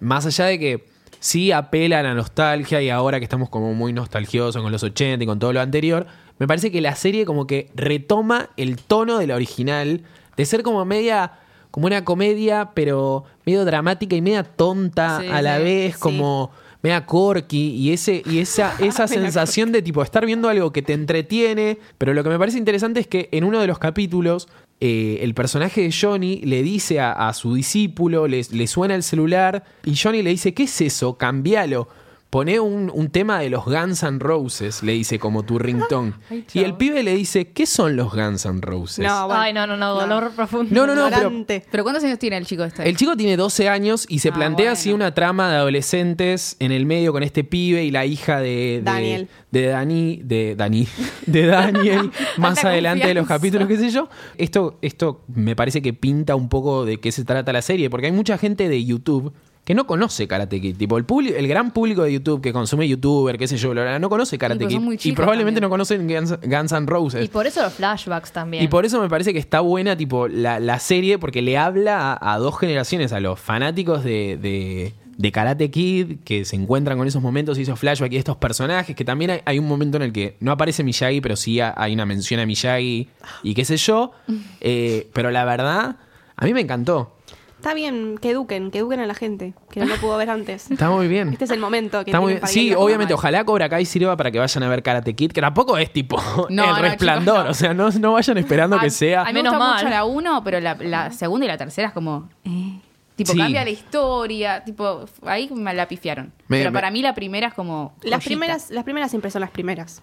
[0.00, 0.84] más allá de que
[1.18, 5.24] sí apela a la nostalgia y ahora que estamos como muy nostalgiosos con los 80
[5.24, 6.06] y con todo lo anterior,
[6.38, 10.02] me parece que la serie como que retoma el tono de la original,
[10.36, 11.38] de ser como media,
[11.74, 16.00] como una comedia, pero medio dramática y media tonta Sí, a la sí, vez, sí.
[16.00, 16.52] como
[16.84, 20.92] media corky y ese y esa esa sensación de tipo estar viendo algo que te
[20.92, 24.46] entretiene pero lo que me parece interesante es que en uno de los capítulos
[24.80, 29.02] eh, el personaje de Johnny le dice a, a su discípulo le, le suena el
[29.02, 31.18] celular y Johnny le dice ¿qué es eso?
[31.18, 31.88] cambialo
[32.34, 36.14] Poné un, un tema de los Guns N' Roses, le dice como tu ringtone.
[36.52, 39.06] y el pibe le dice, ¿qué son los Guns N' Roses?
[39.06, 39.40] No, bueno.
[39.40, 40.74] Ay, no, no, no, dolor profundo.
[40.74, 41.62] No, no, no, pero-.
[41.70, 42.88] ¿Pero cuántos años tiene el chico este?
[42.88, 44.72] El chico tiene 12 años y se Ah, plantea bueno.
[44.72, 48.48] así una trama de adolescentes en el medio con este pibe y la hija de,
[48.48, 49.28] de- Daniel.
[49.52, 50.88] de Dani, de Dani,
[51.26, 54.08] de Daniel, más adelante de los capítulos, qué sé yo.
[54.38, 58.06] Esto, esto me parece que pinta un poco de qué se trata la serie, porque
[58.06, 59.32] hay mucha gente de YouTube
[59.64, 60.76] que no conoce Karate Kid.
[60.76, 63.82] Tipo, el, publi- el gran público de YouTube que consume YouTuber, qué sé yo, bla,
[63.82, 64.76] bla, no conoce Karate Kid.
[65.08, 65.62] Y probablemente también.
[65.62, 67.24] no conocen Guns, Guns N' Roses.
[67.24, 68.62] Y por eso los flashbacks también.
[68.62, 72.12] Y por eso me parece que está buena, tipo, la, la serie, porque le habla
[72.12, 76.98] a, a dos generaciones, a los fanáticos de, de, de Karate Kid, que se encuentran
[76.98, 79.96] con esos momentos y esos flashbacks y estos personajes, que también hay, hay un momento
[79.96, 83.08] en el que no aparece Miyagi, pero sí ha- hay una mención a Miyagi
[83.42, 84.12] y qué sé yo.
[84.60, 85.96] Eh, pero la verdad,
[86.36, 87.16] a mí me encantó.
[87.64, 90.70] Está bien, que eduquen, que eduquen a la gente, que no lo pudo ver antes.
[90.70, 91.30] Está muy bien.
[91.30, 92.46] Este es el momento que Está muy bien.
[92.46, 95.78] Sí, obviamente, ojalá Cobra Kai sirva para que vayan a ver Karate Kid, que tampoco
[95.78, 97.34] es tipo No, el no, resplandor.
[97.36, 97.50] chicos, no.
[97.50, 99.22] O sea, no, no vayan esperando que sea.
[99.22, 99.74] A mí me Menos gusta mal.
[99.82, 102.28] mucho la 1, pero la, la segunda y la tercera es como.
[102.44, 102.80] eh,
[103.16, 103.38] tipo, Sí.
[103.38, 104.62] cambia la historia.
[104.62, 106.34] Tipo, ahí me la pifiaron.
[106.48, 107.94] Me- pero me- para mí la primera es como.
[108.02, 110.02] Las primeras, las primeras siempre son las primeras.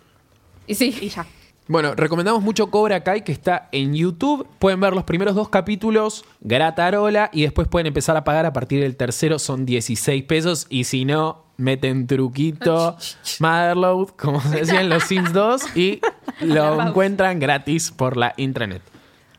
[0.66, 0.98] Y sí.
[1.00, 1.28] Y ya.
[1.68, 4.48] Bueno, recomendamos mucho Cobra Kai que está en YouTube.
[4.60, 8.82] Pueden ver los primeros dos capítulos gratarola y después pueden empezar a pagar a partir
[8.82, 9.40] del tercero.
[9.40, 12.98] Son 16 pesos y si no, meten truquito
[13.40, 16.02] Motherload, como se decía en los Sims 2 y
[16.42, 18.82] lo encuentran gratis por la intranet.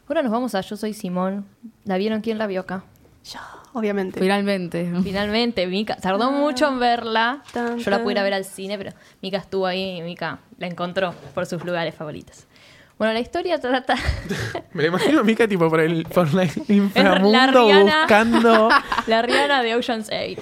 [0.08, 1.46] Ahora nos vamos a Yo Soy Simón.
[1.84, 2.20] ¿La vieron?
[2.20, 2.84] ¿Quién la vio acá?
[3.24, 3.40] Yo,
[3.72, 4.20] obviamente.
[4.20, 4.90] Finalmente.
[5.02, 7.42] Finalmente, Mika tardó mucho en verla.
[7.52, 10.40] Tan, Yo la pude ir a ver al cine, pero Mika estuvo ahí y Mika
[10.58, 12.46] la encontró por sus lugares favoritos.
[12.98, 13.96] Bueno, la historia trata.
[14.72, 18.00] Me imagino a Mika tipo por el por la inframundo la Rihanna.
[18.02, 18.68] buscando.
[19.06, 20.40] la Rihanna de Ocean's 8.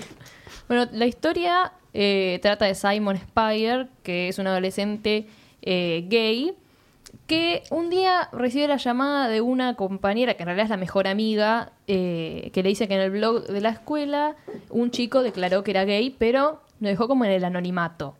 [0.68, 5.26] Bueno, la historia eh, trata de Simon Spire, que es un adolescente
[5.62, 6.54] eh, gay,
[7.30, 11.06] que un día recibe la llamada de una compañera, que en realidad es la mejor
[11.06, 14.34] amiga, eh, que le dice que en el blog de la escuela
[14.68, 18.16] un chico declaró que era gay, pero lo dejó como en el anonimato.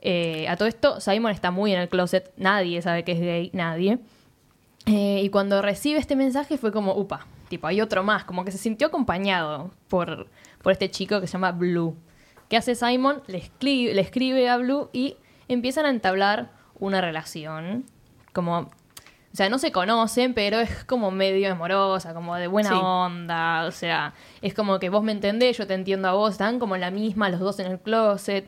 [0.00, 3.50] Eh, a todo esto, Simon está muy en el closet, nadie sabe que es gay,
[3.52, 3.98] nadie.
[4.86, 8.50] Eh, y cuando recibe este mensaje fue como, upa, tipo, hay otro más, como que
[8.50, 10.26] se sintió acompañado por,
[10.62, 11.98] por este chico que se llama Blue.
[12.48, 13.22] ¿Qué hace Simon?
[13.26, 17.84] Le escribe, le escribe a Blue y empiezan a entablar una relación.
[18.34, 22.74] Como, o sea, no se conocen, pero es como medio amorosa, como de buena Sí.
[22.78, 23.64] onda.
[23.64, 26.76] O sea, es como que vos me entendés, yo te entiendo a vos, están como
[26.76, 28.46] la misma, los dos en el closet.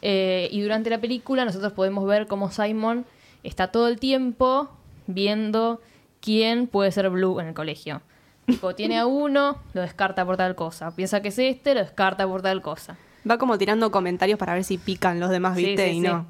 [0.00, 3.04] Eh, y durante la película nosotros podemos ver cómo Simon
[3.42, 4.70] está todo el tiempo
[5.06, 5.80] viendo
[6.20, 8.00] quién puede ser Blue en el colegio.
[8.46, 10.90] Tipo, tiene a uno, lo descarta por tal cosa.
[10.94, 12.96] Piensa que es este, lo descarta por tal cosa.
[13.28, 15.84] Va como tirando comentarios para ver si pican los demás, ¿viste?
[15.90, 16.06] sí, y sí.
[16.06, 16.26] no.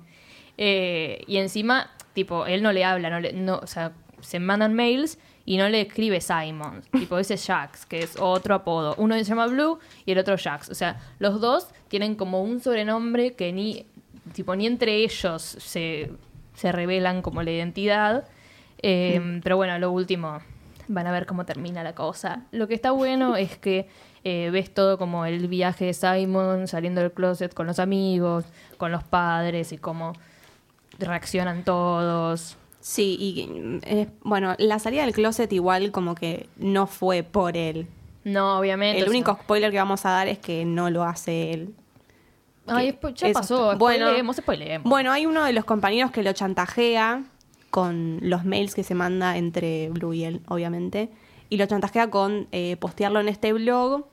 [0.57, 4.75] Eh, y encima, tipo, él no le habla, no le, no, o sea, se mandan
[4.75, 6.83] mails y no le escribe Simon.
[6.93, 8.95] tipo, ese es Jax, que es otro apodo.
[8.97, 10.71] Uno se llama Blue y el otro Jax.
[10.71, 13.87] O sea, los dos tienen como un sobrenombre que ni,
[14.33, 16.11] tipo, ni entre ellos se,
[16.55, 18.27] se revelan como la identidad.
[18.81, 20.41] Eh, Pero bueno, lo último,
[20.89, 22.45] van a ver cómo termina la cosa.
[22.51, 23.89] Lo que está bueno es que
[24.25, 28.45] eh, ves todo como el viaje de Simon saliendo del closet con los amigos,
[28.79, 30.15] con los padres y cómo
[30.99, 32.57] reaccionan todos.
[32.81, 37.87] Sí, y eh, bueno, la salida del closet igual como que no fue por él.
[38.25, 38.99] No, obviamente.
[38.99, 41.75] El sea- único spoiler que vamos a dar es que no lo hace él.
[42.67, 43.77] Ay, ya eso pasó.
[43.77, 44.89] bueno, spoileemos, spoileemos.
[44.89, 47.23] Bueno, hay uno de los compañeros que lo chantajea
[47.71, 51.11] con los mails que se manda entre Blue y él, obviamente.
[51.51, 54.07] Y lo chantajea con eh, postearlo en este blog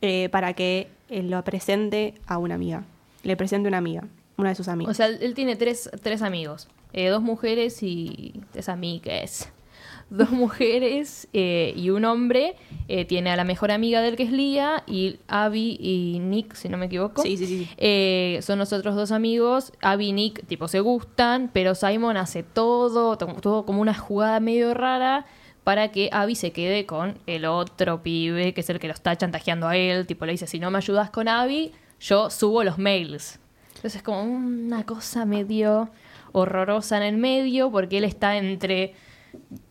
[0.00, 2.84] eh, para que él lo presente a una amiga.
[3.24, 4.04] Le presente una amiga,
[4.38, 4.90] una de sus amigas.
[4.90, 6.68] O sea, él tiene tres, tres amigos.
[6.94, 9.52] Eh, dos mujeres y tres amigas.
[10.10, 12.56] Dos mujeres eh, y un hombre.
[12.88, 16.70] Eh, tiene a la mejor amiga del que es Lía y Abby y Nick, si
[16.70, 17.20] no me equivoco.
[17.20, 17.68] Sí, sí, sí.
[17.76, 19.70] Eh, son los otros dos amigos.
[19.82, 24.40] Abby y Nick, tipo, se gustan, pero Simon hace todo, to- todo como una jugada
[24.40, 25.26] medio rara
[25.62, 29.14] para que Abby se quede con el otro pibe, que es el que lo está
[29.14, 30.06] chantajeando a él.
[30.06, 33.38] Tipo, le dice, si no me ayudas con Abby, yo subo los mails.
[33.78, 35.88] Entonces es como una cosa medio
[36.32, 38.94] horrorosa en el medio, porque él está entre,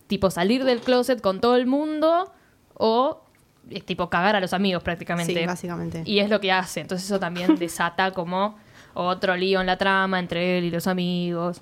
[0.07, 2.31] tipo, salir del closet con todo el mundo
[2.73, 3.21] o,
[3.69, 5.33] eh, tipo, cagar a los amigos prácticamente.
[5.33, 6.03] Sí, básicamente.
[6.05, 6.79] Y es lo que hace.
[6.79, 8.57] Entonces eso también desata como
[8.93, 11.61] otro lío en la trama entre él y los amigos.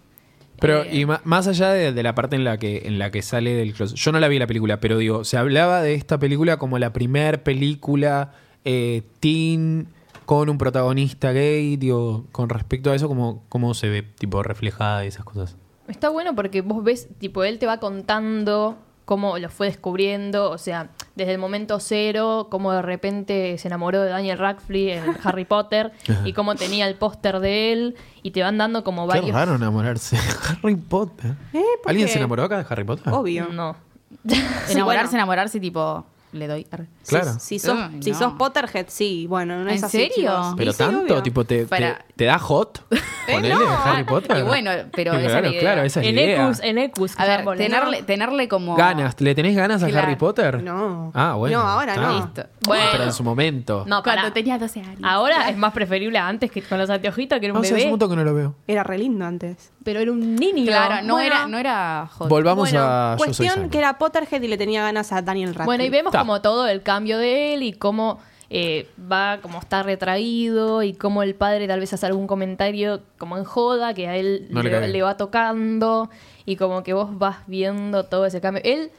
[0.59, 3.21] Pero, Eh, y más allá de, de la parte en la que en la que
[3.21, 6.17] sale del closet, yo no la vi la película, pero digo, se hablaba de esta
[6.19, 8.31] película como la primer película
[8.63, 9.87] eh, teen
[10.25, 15.05] con un protagonista gay, digo, con respecto a eso, ¿cómo, cómo se ve, tipo, reflejada
[15.05, 15.55] y esas cosas?
[15.87, 20.57] Está bueno porque vos ves, tipo, él te va contando cómo lo fue descubriendo, o
[20.57, 25.45] sea, desde el momento cero, cómo de repente se enamoró de Daniel Radcliffe en Harry
[25.45, 25.91] Potter
[26.25, 29.27] y cómo tenía el póster de él y te van dando como varios...
[29.27, 31.35] Qué raro enamorarse de Harry Potter.
[31.53, 31.61] ¿Eh?
[31.83, 32.13] ¿Por ¿Alguien qué?
[32.13, 33.13] se enamoró acá de Harry Potter?
[33.13, 33.47] Obvio.
[33.51, 33.75] No.
[34.69, 35.09] Enamorarse, bueno.
[35.17, 36.05] enamorarse, tipo.
[36.35, 36.67] Le doy.
[37.03, 37.39] Si- Claro.
[37.39, 39.25] Si, sos, Ay, si sos Potterhead, sí.
[39.27, 40.13] Bueno, no ¿En es así, serio?
[40.15, 40.53] chicos.
[40.57, 41.23] Pero Sí, tanto, obvio.
[41.23, 42.81] tipo, te, te, Para- te da hot
[43.31, 43.69] ponele no.
[43.83, 44.37] Harry Potter.
[44.37, 45.59] Y bueno, pero esa claro, idea.
[45.59, 46.43] claro, esa es En la idea.
[46.45, 47.13] Ecus, en Ecus.
[47.19, 48.75] A ver, Jambo, tenerle, tenerle como.
[48.75, 50.07] Ganas, ¿le tenés ganas a Claro.
[50.07, 50.63] Harry Potter?
[50.63, 51.11] No.
[51.13, 51.59] Ah, bueno.
[51.61, 52.19] No, ahora no.
[52.19, 52.43] Listo.
[52.65, 52.85] Bueno.
[52.91, 53.83] Pero en su momento.
[53.87, 54.99] No, Cuando tenía 12 años.
[55.03, 57.75] Ahora es más preferible antes que con los anteojitos que era un No sé, hace
[57.75, 57.85] bebé.
[57.85, 58.55] un montón que no lo veo.
[58.67, 59.71] Era re lindo antes.
[59.83, 60.65] Pero era un niño.
[60.65, 61.27] Claro, no, Bueno.
[61.35, 62.27] era, no era hot.
[62.27, 65.65] Volvamos bueno, a cuestión que era Potterhead y le tenía ganas a Daniel Radcliffe.
[65.65, 66.11] Bueno, y vemos.
[66.25, 71.23] Como todo el cambio de él y cómo eh, va, como está retraído y cómo
[71.23, 75.01] el padre tal vez hace algún comentario como en joda que a él No le
[75.01, 76.09] va tocando
[76.45, 78.61] y como que vos vas viendo todo ese cambio.
[78.63, 78.91] Él,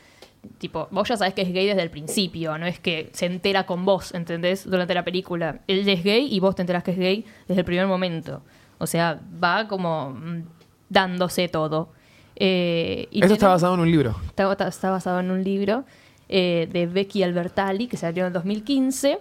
[0.59, 3.67] tipo, vos ya sabés que es gay desde el principio, no es que se entera
[3.67, 4.69] con vos, ¿entendés?
[4.69, 5.61] Durante la película.
[5.69, 8.43] Él es gay y vos te enterás que es gay desde el primer momento.
[8.79, 10.43] O sea, va como mm,
[10.89, 11.91] dándose todo.
[12.35, 14.15] Eh, y Esto está basado en un libro.
[14.27, 15.85] Está, está- está basado en un libro
[16.29, 19.19] eh, de Becky Albertalli que salió en 2015,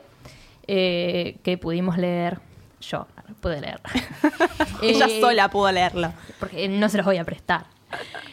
[0.68, 2.39] eh, que pudimos leer.
[2.82, 3.08] Yo
[3.41, 3.80] pude leer.
[4.82, 6.13] Ella Eh, sola pudo leerlo.
[6.39, 7.65] Porque no se los voy a prestar.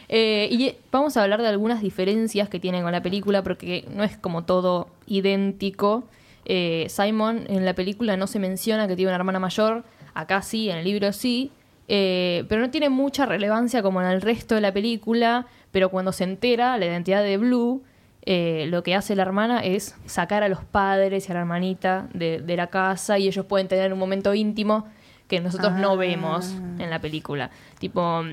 [0.09, 4.03] Eh, y vamos a hablar de algunas diferencias que tiene con la película, porque no
[4.03, 6.03] es como todo idéntico.
[6.45, 9.83] Eh, Simon en la película no se menciona que tiene una hermana mayor,
[10.13, 11.51] acá sí, en el libro sí,
[11.87, 16.11] eh, pero no tiene mucha relevancia como en el resto de la película, pero cuando
[16.11, 17.83] se entera la identidad de Blue,
[18.25, 22.07] eh, lo que hace la hermana es sacar a los padres y a la hermanita
[22.13, 24.87] de, de la casa y ellos pueden tener un momento íntimo
[25.27, 25.95] que nosotros no Ah.
[25.95, 27.49] vemos en la película.
[27.79, 28.23] Tipo,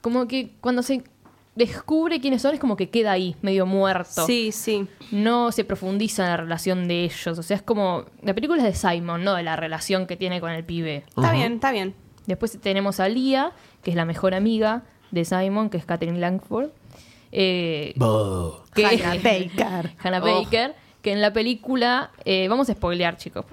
[0.00, 1.02] como que cuando se
[1.54, 4.24] descubre quiénes son es como que queda ahí, medio muerto.
[4.26, 4.86] Sí, sí.
[5.10, 7.38] No se profundiza en la relación de ellos.
[7.38, 8.04] O sea, es como...
[8.22, 11.04] La película es de Simon, no de la relación que tiene con el pibe.
[11.08, 11.94] Está bien, está bien.
[12.26, 16.68] Después tenemos a Lia, que es la mejor amiga de Simon, que es Catherine Langford.
[17.32, 17.94] Eh,
[18.74, 19.90] que Hannah Baker.
[19.98, 20.42] Hannah Oh.
[20.44, 23.44] Baker, que en la película, eh, vamos a spoilear, chicos.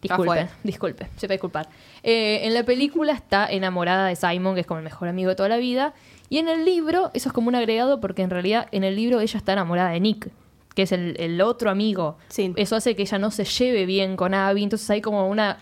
[0.00, 0.56] Disculpen, fue.
[0.64, 1.68] disculpe, se puede disculpar.
[2.02, 5.36] Eh, en la película está enamorada de Simon, que es como el mejor amigo de
[5.36, 5.94] toda la vida.
[6.28, 9.20] Y en el libro, eso es como un agregado, porque en realidad en el libro
[9.20, 10.30] ella está enamorada de Nick,
[10.74, 12.16] que es el, el otro amigo.
[12.28, 12.52] Sí.
[12.56, 14.64] Eso hace que ella no se lleve bien con Abby.
[14.64, 15.58] Entonces hay como una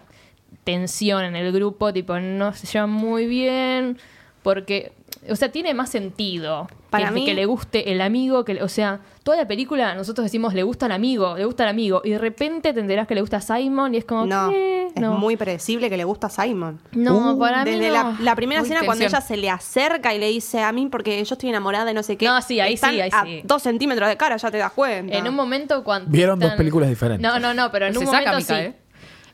[0.64, 3.98] tensión en el grupo, tipo, no se llevan muy bien,
[4.42, 4.92] porque,
[5.28, 8.68] o sea, tiene más sentido Para que, mí- que le guste el amigo, que, o
[8.68, 12.10] sea, toda la película nosotros decimos le gusta el amigo, le gusta el amigo, y
[12.10, 14.86] de repente te enterás que le gusta a Simon y es como, No, ¿qué?
[14.94, 15.12] es no.
[15.18, 16.80] muy predecible que le gusta a Simon.
[16.92, 17.92] No, Uh, para mí Desde no.
[17.94, 20.86] la, la primera Uy, escena cuando ella se le acerca y le dice a mí
[20.90, 22.24] porque yo estoy enamorada de no sé qué.
[22.26, 23.40] No, sí, ahí están sí, ahí a sí.
[23.44, 25.16] dos centímetros de cara, ya te das cuenta.
[25.16, 26.10] En un momento cuando...
[26.10, 27.22] Vieron dos películas diferentes.
[27.22, 28.66] No, no, no, pero en Se un saca, momento Mica, sí.
[28.68, 28.74] ¿eh?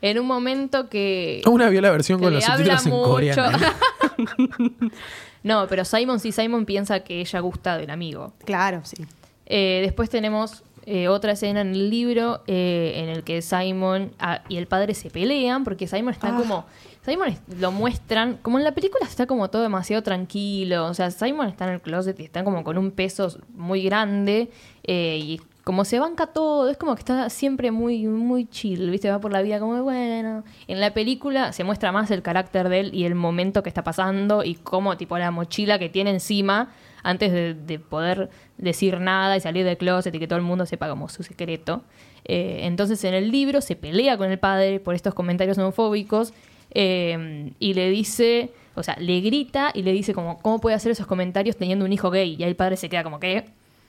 [0.03, 1.41] En un momento que...
[1.47, 3.59] Una vio la versión con los subtítulos en coreano.
[5.47, 8.33] no, pero Simon sí, Simon piensa que ella gusta del amigo.
[8.45, 8.97] Claro, sí.
[9.47, 14.43] Eh, después tenemos eh, otra escena en el libro eh, en el que Simon ah,
[14.49, 16.39] y el padre se pelean porque Simon está Ah.
[16.39, 16.67] como...
[17.05, 21.13] Simon es- lo muestran, como en la película está como todo demasiado tranquilo, o sea,
[21.13, 24.51] Simon está en el closet y está como con un peso muy grande
[24.83, 29.11] eh, y como se banca todo, es como que está siempre muy, muy chill, ¿viste?
[29.11, 30.45] Va por la vida como bueno.
[30.69, 33.83] En la película se muestra más el carácter de él y el momento que está
[33.83, 36.69] pasando y cómo, tipo, la mochila que tiene encima
[37.03, 40.67] antes de, de poder decir nada y salir del closet y que todo el mundo
[40.67, 41.83] sepa como su secreto.
[42.27, 46.33] Eh, entonces en el libro se pelea con el padre por estos comentarios homofóbicos
[46.71, 50.93] eh, y le dice, o sea, le grita y le dice como, ¿cómo puede hacer
[50.93, 52.37] esos comentarios teniendo un hijo gay?
[52.39, 53.47] Y ahí el padre se queda como, ¿qué?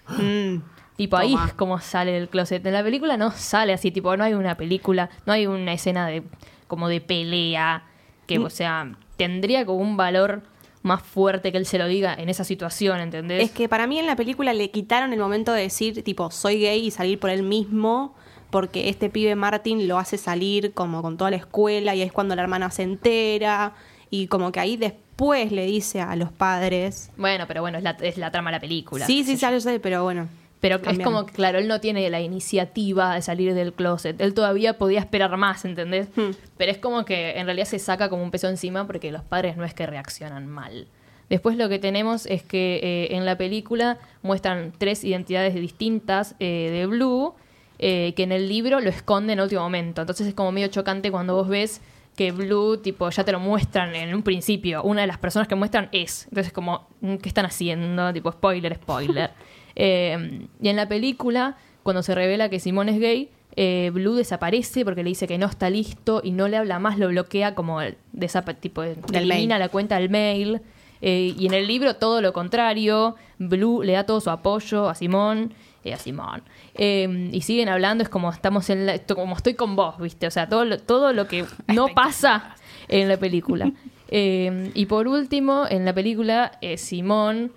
[0.08, 0.78] Mm.
[0.98, 2.66] Tipo, ahí es como sale del closet.
[2.66, 6.08] En la película no sale así, tipo, no hay una película, no hay una escena
[6.08, 6.24] de
[6.68, 7.84] como de pelea,
[8.26, 10.42] que, o sea, tendría como un valor
[10.82, 13.44] más fuerte que él se lo diga en esa situación, ¿entendés?
[13.44, 16.60] Es que para mí en la película le quitaron el momento de decir, tipo, soy
[16.60, 18.16] gay y salir por él mismo,
[18.50, 22.36] porque este pibe Martin lo hace salir como con toda la escuela y es cuando
[22.36, 23.74] la hermana se entera
[24.10, 27.12] y como que ahí después le dice a los padres.
[27.18, 29.06] Bueno, pero bueno, es la, es la trama de la película.
[29.06, 30.28] sí, sí, ya lo sé, pero bueno.
[30.60, 34.20] Pero es como que, claro, él no tiene la iniciativa de salir del closet.
[34.20, 36.08] Él todavía podía esperar más, ¿entendés?
[36.16, 36.32] Hmm.
[36.58, 39.56] Pero es como que en realidad se saca como un peso encima porque los padres
[39.56, 40.88] no es que reaccionan mal.
[41.30, 46.70] Después lo que tenemos es que eh, en la película muestran tres identidades distintas eh,
[46.72, 47.36] de Blue
[47.80, 50.02] eh, que en el libro lo esconden en último momento.
[50.02, 51.82] Entonces es como medio chocante cuando vos ves
[52.16, 54.82] que Blue, tipo, ya te lo muestran en un principio.
[54.82, 56.26] Una de las personas que muestran es.
[56.30, 58.12] Entonces, como, mm, ¿qué están haciendo?
[58.12, 59.30] Tipo, spoiler, spoiler.
[59.80, 64.84] Eh, y en la película, cuando se revela que Simón es gay, eh, Blue desaparece
[64.84, 67.82] porque le dice que no está listo y no le habla más, lo bloquea como
[67.82, 70.62] el- desapa- tipo, elimina la cuenta del mail.
[71.02, 73.16] Eh, y en el libro todo lo contrario.
[73.38, 75.54] Blue le da todo su apoyo a Simón.
[75.84, 76.42] eh, a Simón.
[76.76, 80.28] Eh, y siguen hablando, es como estamos en la- como estoy con vos, ¿viste?
[80.28, 82.56] O sea, todo lo, todo lo que no pasa
[82.90, 83.72] en la película.
[84.10, 87.52] Eh, y por último, en la película, eh, Simón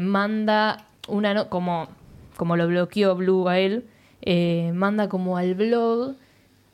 [0.00, 1.88] manda una no- como,
[2.36, 3.86] como lo bloqueó Blue a él,
[4.22, 6.14] eh, manda como al blog,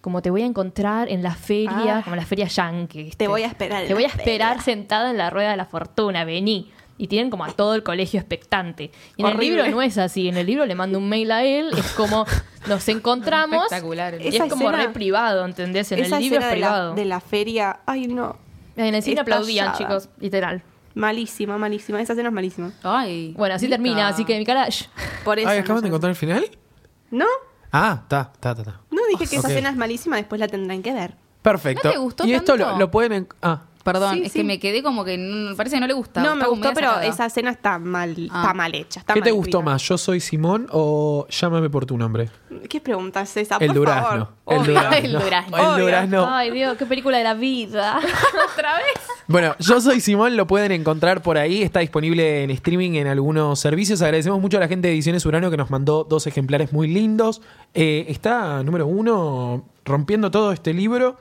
[0.00, 2.02] como te voy a encontrar en la feria, Ah.
[2.04, 3.04] como la feria yankee.
[3.04, 3.24] ¿viste?
[3.24, 4.62] Te voy a esperar Te voy a esperar feria.
[4.62, 6.70] sentada en la rueda de la fortuna, vení.
[6.96, 8.92] Y tienen como a todo el colegio expectante.
[9.16, 9.46] Y en Horrible.
[9.46, 10.28] el libro no es así.
[10.28, 12.24] En el libro le mando un mail a él, es como
[12.68, 13.64] nos encontramos.
[13.64, 14.14] Espectacular.
[14.20, 15.90] Y es Esa como escena- re privado, ¿entendés?
[15.90, 16.94] En Esa el libro es escena de la, privado.
[16.94, 18.36] de la feria, ay no,
[18.76, 20.62] En el cine aplaudían, chicos, literal.
[20.94, 22.00] Malísima, malísima.
[22.00, 22.72] Esa escena es malísima.
[22.82, 23.76] Ay, Bueno, así Mica.
[23.76, 24.68] termina, así que mi cara.
[24.68, 24.86] shh.
[25.24, 25.48] Por eso.
[25.48, 25.88] Ay, no ¿acaban de sé.
[25.88, 26.50] encontrar el final?
[27.10, 27.26] ¿No?
[27.72, 28.80] Ah, está, está, está.
[28.90, 29.50] No dije que esa Ok.
[29.52, 31.16] escena es malísima, después la tendrán que ver.
[31.42, 31.88] Perfecto.
[31.88, 33.12] ¿No te gustó y esto lo, lo pueden...
[33.12, 34.38] en- Ah, Perdón, Sí, es sí.
[34.40, 36.22] que me quedé como que no- parece que no le gusta.
[36.22, 37.06] no, me gustó, pero sacada.
[37.06, 38.40] esa escena está mal, Ah.
[38.40, 39.00] está mal hecha.
[39.00, 39.70] Está ¿Qué te gustó escrita.
[39.72, 39.82] más?
[39.82, 42.30] ¿Yo soy Simón o llámame por tu nombre?
[42.68, 43.58] ¿Qué pregunta es esa?
[43.58, 44.08] El Por durazno.
[44.08, 44.28] favor.
[44.46, 44.72] El Obvio.
[44.72, 44.96] durazno.
[45.06, 45.56] El durazno.
[45.58, 45.84] El Obvio.
[45.84, 46.26] durazno.
[46.34, 47.98] Ay, Dios, qué película de la vida.
[48.52, 48.84] otra vez.
[49.26, 53.58] Bueno, yo soy Simón, lo pueden encontrar por ahí, está disponible en streaming en algunos
[53.60, 54.00] servicios.
[54.02, 57.42] Agradecemos mucho a la gente de Ediciones Urano que nos mandó dos ejemplares muy lindos.
[57.74, 61.16] Eh, está número uno rompiendo todo este libro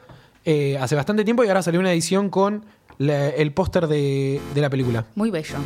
[0.45, 2.65] eh, hace bastante tiempo y ahora salió una edición con
[2.97, 5.05] la- el póster de, de la película.
[5.15, 5.57] Muy bello.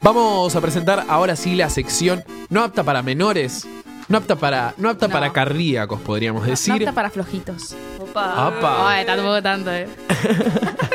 [0.00, 3.66] Vamos a presentar ahora sí la sección no apta para menores,
[4.08, 5.12] no apta para, no apta No.
[5.12, 6.74] para cardíacos, podríamos No decir.
[6.74, 7.74] apta para flojitos.
[8.00, 8.46] Opa.
[8.46, 8.90] Apa.
[8.90, 9.86] Ay, tampoco tanto, eh.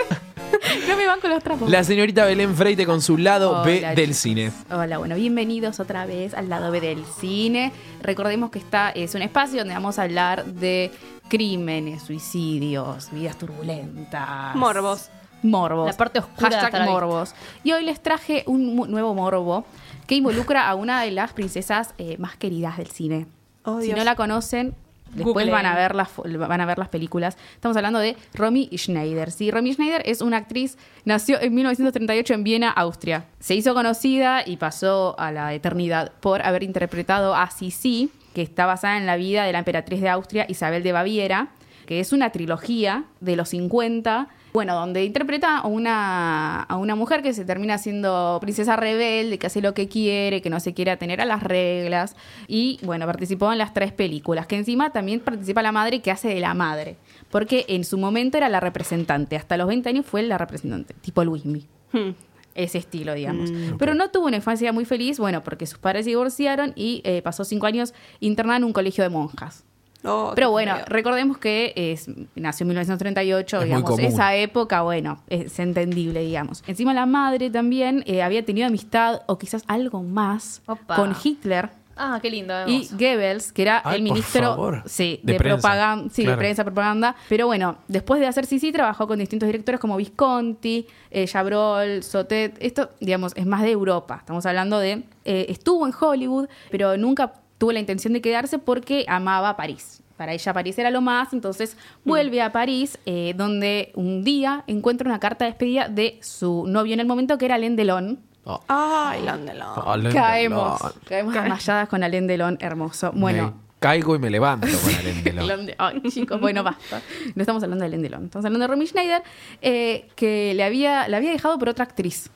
[0.88, 1.70] no me van con los trapos.
[1.70, 4.18] La señorita Belén Freite con su lado B del chicos.
[4.18, 4.52] cine.
[4.72, 7.72] Hola, bueno, bienvenidos otra vez al lado B del cine.
[8.02, 10.92] Recordemos que esta es un espacio donde vamos a hablar de
[11.28, 14.56] crímenes, suicidios, vidas turbulentas.
[14.56, 15.10] Morbos.
[15.42, 15.88] Morbos.
[15.88, 16.90] La parte oscura de Hashtag ahí.
[16.90, 17.34] morbos.
[17.64, 19.66] Y hoy les traje un nuevo morbo
[20.08, 23.26] que involucra a una de las princesas eh, más queridas del cine.
[23.64, 23.98] Oh, si Dios.
[23.98, 24.76] no la conocen,
[25.14, 27.38] después van a, ver las, van a ver las películas.
[27.56, 29.32] Estamos hablando de Romy Schneider.
[29.32, 33.26] Sí, Romy Schneider es una actriz, nació en 1938 en Viena, Austria.
[33.40, 38.66] Se hizo conocida y pasó a la eternidad por haber interpretado a Sisi, que está
[38.66, 41.50] basada en la vida de la emperatriz de Austria, Isabel de Baviera,
[41.86, 47.24] que es una trilogía de los 50, bueno, donde interpreta a una, a una mujer
[47.24, 50.92] que se termina siendo princesa rebelde, que hace lo que quiere, que no se quiere
[50.92, 52.16] atener a las reglas.
[52.48, 56.28] Y bueno, participó en las tres películas, que encima también participa la madre que hace
[56.30, 56.98] de la madre,
[57.32, 61.24] porque en su momento era la representante, hasta los 20 años fue la representante, tipo
[61.24, 62.12] Luismi Hmm.
[62.56, 63.52] ese estilo, digamos.
[63.52, 67.02] Mm, Pero no tuvo una infancia muy feliz, bueno, porque sus padres se divorciaron y
[67.04, 69.64] eh, pasó cinco años internada en un colegio de monjas.
[70.06, 70.86] Oh, Pero bueno, feo.
[70.88, 76.64] recordemos que es, nació en 1938, Es digamos, esa época, bueno, es entendible, digamos.
[76.68, 80.96] Encima la madre también eh, había tenido amistad o quizás algo más Opa.
[80.98, 82.54] con Hitler Ah, qué lindo.
[82.68, 82.88] y.
[82.92, 84.82] Goebbels, que era Ay, el por ministro favor.
[84.88, 86.38] sí, De propaganda, sí, claro.
[86.38, 87.16] de prensa, propaganda.
[87.30, 92.58] Pero bueno, después de hacer Sisi, trabajó con distintos directores como Visconti, eh, Chabrol, Sotet.
[92.60, 94.18] Esto, digamos, es más de Europa.
[94.20, 95.04] Estamos hablando de.
[95.24, 97.32] eh, estuvo en Hollywood, pero nunca
[97.64, 100.02] tuvo la intención de quedarse porque amaba París.
[100.18, 105.08] Para ella París era lo más, entonces vuelve a París, eh, donde un día encuentra
[105.08, 108.60] una carta de despedida de su novio en el momento, que era Alain Delon, Oh.
[108.68, 109.70] Ay, Landelón.
[109.78, 110.94] Oh, Alain Caemos, Delon.
[111.08, 113.14] caemos desmayadas con Alain Delon, hermoso.
[113.14, 115.44] Bueno, Me caigo y me levanto con Alain Delon.
[115.50, 117.02] Alain de- Ay, chicos, bueno, basta.
[117.36, 118.26] No estamos hablando de Alain Delon.
[118.26, 119.24] Estamos hablando de Romy Schneider,
[119.62, 122.30] eh, que le había, le había dejado por otra actriz.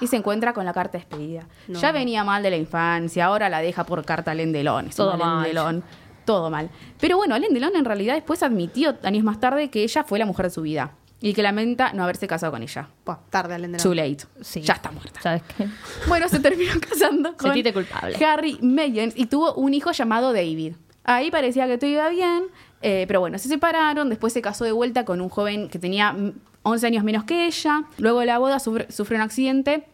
[0.00, 1.46] Y se encuentra con la carta de despedida.
[1.68, 4.88] Ya venía mal de la infancia, ahora la deja por carta Alain Delon.
[4.88, 5.84] Es Todo Alain mal.
[6.24, 6.70] Todo mal.
[7.00, 10.26] Pero bueno, Alain Delon en realidad después admitió, años más tarde, que ella fue la
[10.26, 10.92] mujer de su vida.
[11.20, 12.88] Y que lamenta no haberse casado con ella.
[13.30, 13.82] Tarde, Landelón.
[13.82, 14.24] Too late.
[14.42, 14.60] Sí.
[14.60, 15.20] Ya está muerta.
[15.22, 15.66] ¿Sabes qué?
[16.08, 18.24] Bueno, se terminó casando con culpable.
[18.24, 20.74] Harry Mayens y tuvo un hijo llamado David.
[21.04, 22.44] Ahí parecía que todo iba bien,
[22.82, 26.14] eh, pero bueno, se separaron, después se casó de vuelta con un joven que tenía
[26.66, 29.84] 11 años menos que ella, luego de la boda sufre, sufre un accidente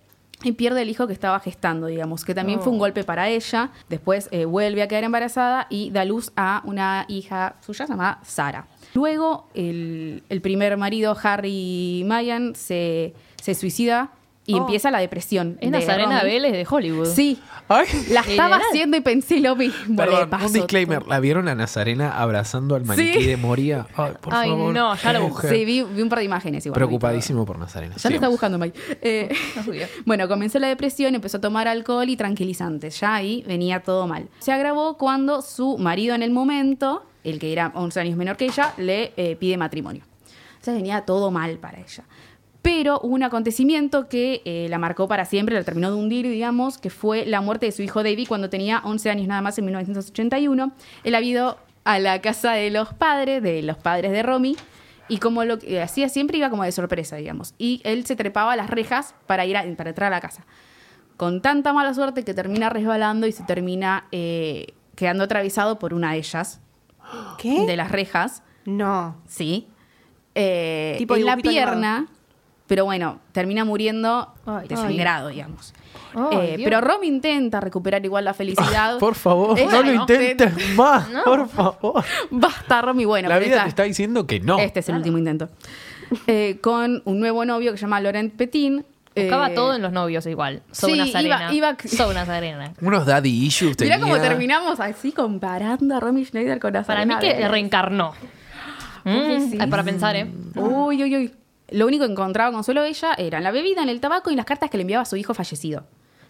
[0.43, 3.71] y pierde el hijo que estaba gestando, digamos, que también fue un golpe para ella,
[3.89, 8.67] después eh, vuelve a quedar embarazada y da luz a una hija suya llamada Sara.
[8.95, 14.11] Luego el, el primer marido, Harry Mayan, se, se suicida
[14.45, 14.59] y Oh.
[14.59, 15.57] empieza la depresión.
[15.61, 16.33] Es de Nazarena Romy.
[16.33, 17.07] Vélez de Hollywood.
[17.07, 17.39] Sí,
[17.69, 17.87] Ay.
[18.11, 19.97] la estaba haciendo y pensé lo mismo.
[19.97, 20.99] Perdón, un disclaimer.
[21.01, 21.11] todo.
[21.11, 23.27] ¿La vieron a Nazarena abrazando al maniquí Sí.
[23.27, 23.87] de Moria?
[23.97, 24.75] Ay, por Ay, favor.
[24.75, 25.49] no, ya lo Qué busqué.
[25.49, 26.75] Sí, vi, vi un par de imágenes igual.
[26.75, 27.95] Preocupadísimo por Nazarena.
[27.97, 28.79] Ya lo está buscando Mike.
[29.01, 29.29] Eh,
[30.07, 32.99] bueno, comenzó la depresión, empezó a tomar alcohol y tranquilizantes.
[33.01, 34.29] Ya ahí venía todo mal.
[34.41, 38.47] Se agravó cuando su marido en el momento, el que era 11 años menor que
[38.47, 40.03] ella, le eh, pide matrimonio.
[40.55, 42.05] Entonces venía todo mal para ella.
[42.63, 46.79] Pero hubo un acontecimiento que eh, la marcó para siempre, la terminó de hundir, digamos,
[46.79, 49.65] que fue la muerte de su hijo David cuando tenía 11 años nada más en
[49.65, 50.73] 1981.
[51.03, 54.57] Él había ido a la casa de los padres, de los padres de Romy,
[55.09, 57.55] y como lo que hacía siempre iba como de sorpresa, digamos.
[57.59, 60.47] Y él se trepaba a las rejas para ir a- para entrar a la casa.
[61.17, 66.13] Con tanta mala suerte que termina resbalando y se termina eh, quedando atravesado por una
[66.13, 66.61] de ellas,
[67.39, 67.67] ¿Qué?
[67.67, 69.17] de las rejas, No.
[69.27, 69.67] sí.
[70.35, 72.07] Eh, Tipo en la pierna,
[72.73, 75.75] pero bueno, termina muriendo Ay, desangrado, digamos.
[76.15, 76.65] Ay, Eh, Dios.
[76.65, 78.99] pero Romy intenta recuperar igual la felicidad.
[78.99, 80.01] Por favor, no lo no.
[80.01, 82.03] intentes más, por favor.
[82.31, 83.05] Basta, Romy.
[83.05, 84.59] Bueno, la pero vida esta- te está diciendo que no.
[84.59, 85.51] Este es el último intento.
[86.27, 88.87] Eh, con un nuevo novio que se llama Laurent Petin.
[89.15, 90.63] Buscaba Eh, todo en los novios igual.
[90.73, 91.53] Soy sí, una Nazarena.
[91.53, 92.73] iba- iba- Soy una Nazarena.
[92.81, 94.01] Unos daddy issues Mirá tenía.
[94.01, 98.15] cómo terminamos así comparando a Romy Schneider con la Para mí que reencarnó.
[99.05, 100.31] Mm, para pensar, ¿eh?
[100.55, 101.33] Uy, uy, uy.
[101.73, 104.47] Lo único que encontraba consuelo ella era en la bebida, en el tabaco y las
[104.47, 105.85] cartas que le enviaba a su hijo fallecido.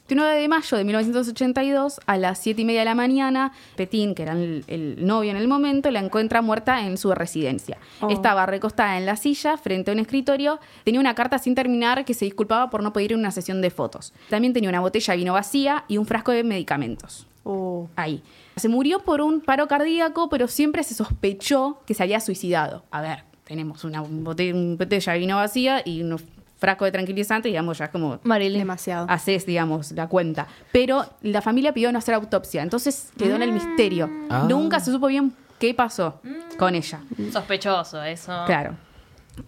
[0.09, 4.15] El 9 de mayo de 1982, a las 7 y media de la mañana, Petín,
[4.15, 7.79] que era el, el novio en el momento, la encuentra muerta en su residencia.
[8.01, 8.11] Oh.
[8.11, 10.61] Estaba recostada en la silla, frente a un escritorio.
[10.85, 13.63] Tenía una carta sin terminar que se disculpaba por no poder ir a una sesión
[13.63, 14.13] de fotos.
[14.29, 18.23] También tenía una botella de vino vacía y un frasco de medicamentos Uh, ahí.
[18.57, 22.85] Se murió por un paro cardíaco, pero siempre se sospechó que se había suicidado.
[22.91, 26.19] A ver, tenemos una botella, una botella de vino vacía y un
[26.57, 28.61] frasco de tranquilizante, digamos, ya es como Marilyn.
[28.61, 29.05] demasiado.
[29.11, 30.47] haces, digamos, la cuenta.
[30.73, 34.09] Pero la familia pidió no hacer autopsia, entonces quedó en el misterio.
[34.31, 34.47] Ah.
[34.49, 36.23] Nunca se supo bien qué pasó
[36.59, 37.01] con ella.
[37.31, 38.33] Sospechoso eso.
[38.47, 38.75] Claro.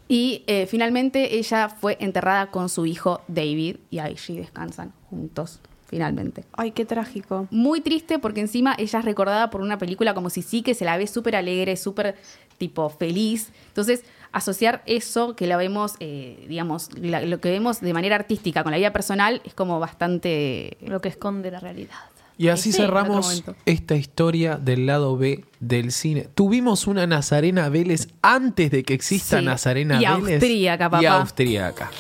[0.07, 6.45] Y eh, finalmente ella fue enterrada con su hijo David y allí descansan juntos, finalmente.
[6.53, 7.47] Ay, qué trágico.
[7.51, 10.85] Muy triste porque encima ella es recordada por una película como si sí que se
[10.85, 12.17] la ve súper alegre, súper
[12.59, 13.51] tipo feliz.
[13.69, 14.03] Entonces,
[14.33, 18.73] asociar eso que la vemos, eh, digamos, la- lo que vemos de manera artística con
[18.73, 20.77] la vida personal es como bastante...
[20.81, 21.95] Lo que esconde la realidad.
[22.37, 26.27] Y así Sí, cerramos esta historia del lado B del cine.
[26.35, 29.45] Tuvimos una Nazarena Vélez antes de que exista Sí.
[29.45, 30.43] Nazarena Y Vélez.
[30.43, 31.91] austríaca, Y austríaca.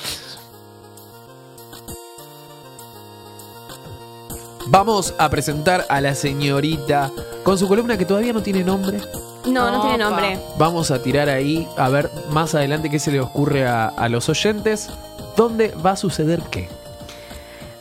[4.66, 7.10] Vamos a presentar a la señorita
[7.42, 8.98] con su columna que todavía no tiene nombre.
[9.46, 10.38] No, no tiene nombre.
[10.58, 14.28] Vamos a tirar ahí a ver más adelante qué se le ocurre a, a los
[14.28, 14.88] oyentes.
[15.36, 16.68] ¿Dónde va a suceder qué?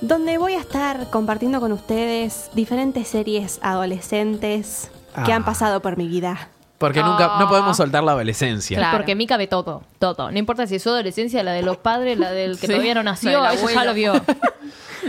[0.01, 4.89] Donde voy a estar compartiendo con ustedes diferentes series adolescentes
[5.25, 5.35] que Ah.
[5.37, 6.49] han pasado por mi vida.
[6.83, 8.77] Porque nunca no podemos soltar la adolescencia.
[8.77, 8.97] Claro.
[8.97, 10.29] Porque Mika ve todo, todo.
[10.31, 12.73] No importa si es su adolescencia, la de los padres, la del que Sí.
[12.73, 14.13] todavía no nació, ella ya lo vio.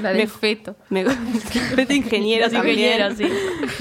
[0.01, 0.75] La del feto.
[0.89, 1.05] Me...
[1.77, 2.49] Vete ingeniero
[3.17, 3.25] sí.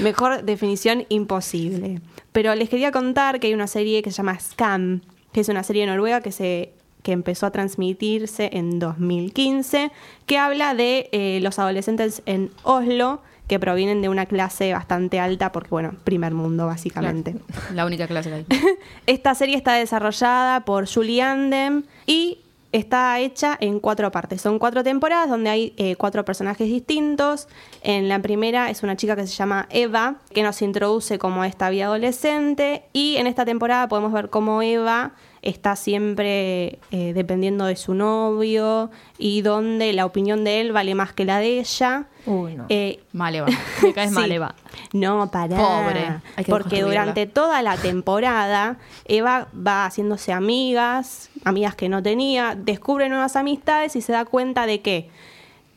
[0.00, 2.00] Mejor definición imposible.
[2.32, 5.62] Pero les quería contar que hay una serie que se llama Scam, que es una
[5.62, 6.72] serie noruega que se
[7.02, 9.92] que empezó a transmitirse en 2015,
[10.26, 15.52] que habla de eh, los adolescentes en Oslo que provienen de una clase bastante alta,
[15.52, 17.36] porque bueno, primer mundo básicamente.
[17.74, 18.46] La única clase que hay.
[19.06, 22.38] Esta serie está desarrollada por Julie Andem y
[22.74, 24.40] está hecha en cuatro partes.
[24.40, 27.46] Son cuatro temporadas donde hay eh, cuatro personajes distintos.
[27.82, 31.70] En la primera es una chica que se llama Eva, que nos introduce como esta
[31.70, 32.82] vida adolescente.
[32.92, 35.12] Y en esta temporada podemos ver cómo Eva
[35.44, 41.12] está siempre eh, dependiendo de su novio y donde la opinión de él vale más
[41.12, 42.06] que la de ella.
[42.26, 42.66] Uy, no.
[42.70, 43.46] Eh, Mal, Eva.
[43.82, 44.14] Me caes Sí.
[44.14, 44.54] mal, Eva.
[44.92, 45.56] No, para.
[45.56, 46.06] Pobre.
[46.36, 52.56] Hay que Porque durante toda la temporada, Eva va haciéndose amigas, amigas que no tenía,
[52.56, 55.10] descubre nuevas amistades y se da cuenta de que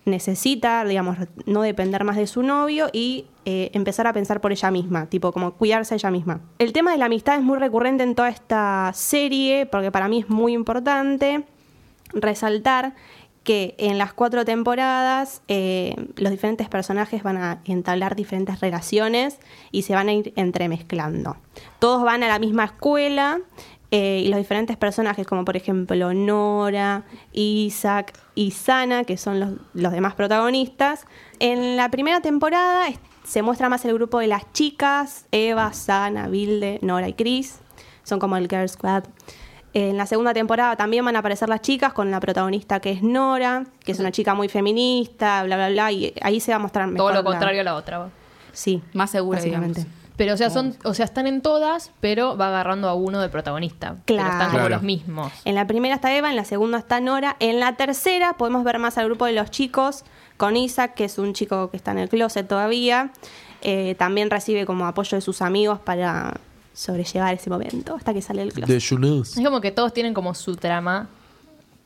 [0.08, 4.72] necesita, digamos, no depender más de su novio y eh, empezar a pensar por ella
[4.72, 6.42] misma, tipo como cuidarse ella misma.
[6.60, 10.20] El tema de la amistad es muy recurrente en toda esta serie, porque para mí
[10.20, 11.44] es muy importante
[12.14, 12.96] resaltar
[13.48, 19.40] que en las cuatro temporadas eh, los diferentes personajes van a entablar diferentes relaciones
[19.72, 21.38] y se van a ir entremezclando.
[21.80, 23.40] Todos van a la misma escuela
[23.92, 29.50] eh, y los diferentes personajes, como por ejemplo Nora, Isaac y Sana, que son los,
[29.74, 31.06] los demás protagonistas,
[31.40, 32.88] en la primera temporada
[33.24, 37.60] se muestra más el grupo de las chicas, Eva, Sana, Vilde, Nora y Chris.
[38.04, 39.04] Son como el Girl Squad.
[39.74, 43.04] En la segunda temporada también van a aparecer las chicas con la protagonista que es
[43.04, 46.60] Nora, que es una chica muy feminista, bla, bla, bla, y ahí se va a
[46.60, 46.98] mostrar mejor.
[47.12, 47.98] Todo lo la- contrario a la otra.
[48.00, 48.10] va.
[48.54, 49.82] Sí, Más segura, básicamente.
[49.82, 49.97] digamos.
[50.18, 53.30] Pero, o sea, son, o sea, están en todas, pero va agarrando a uno de
[53.30, 53.98] protagonista.
[54.06, 54.32] Pero Claro.
[54.32, 54.70] están como Claro.
[54.76, 55.32] los mismos.
[55.46, 57.36] En la primera está Eva, en la segunda está Nora.
[57.40, 60.04] En la tercera podemos ver más al grupo de los chicos,
[60.38, 63.12] con Isaac, que es un chico que está en el closet todavía.
[63.62, 66.40] Eh, también recibe como apoyo de sus amigos para
[66.74, 68.68] sobrellevar ese momento hasta que sale del closet.
[69.38, 71.10] Es como que todos tienen como su trama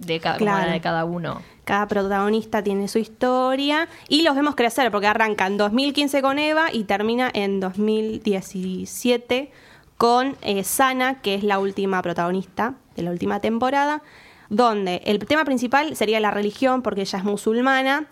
[0.06, 0.68] de cada, Claro.
[0.68, 1.42] la de cada uno.
[1.64, 6.68] Cada protagonista tiene su historia y los vemos crecer porque arranca en 2015 con Eva
[6.74, 9.52] y termina en 2017
[9.98, 14.02] con eh, Sana, que es la última protagonista de la última temporada,
[14.50, 18.08] donde el tema principal sería la religión porque ella es musulmana,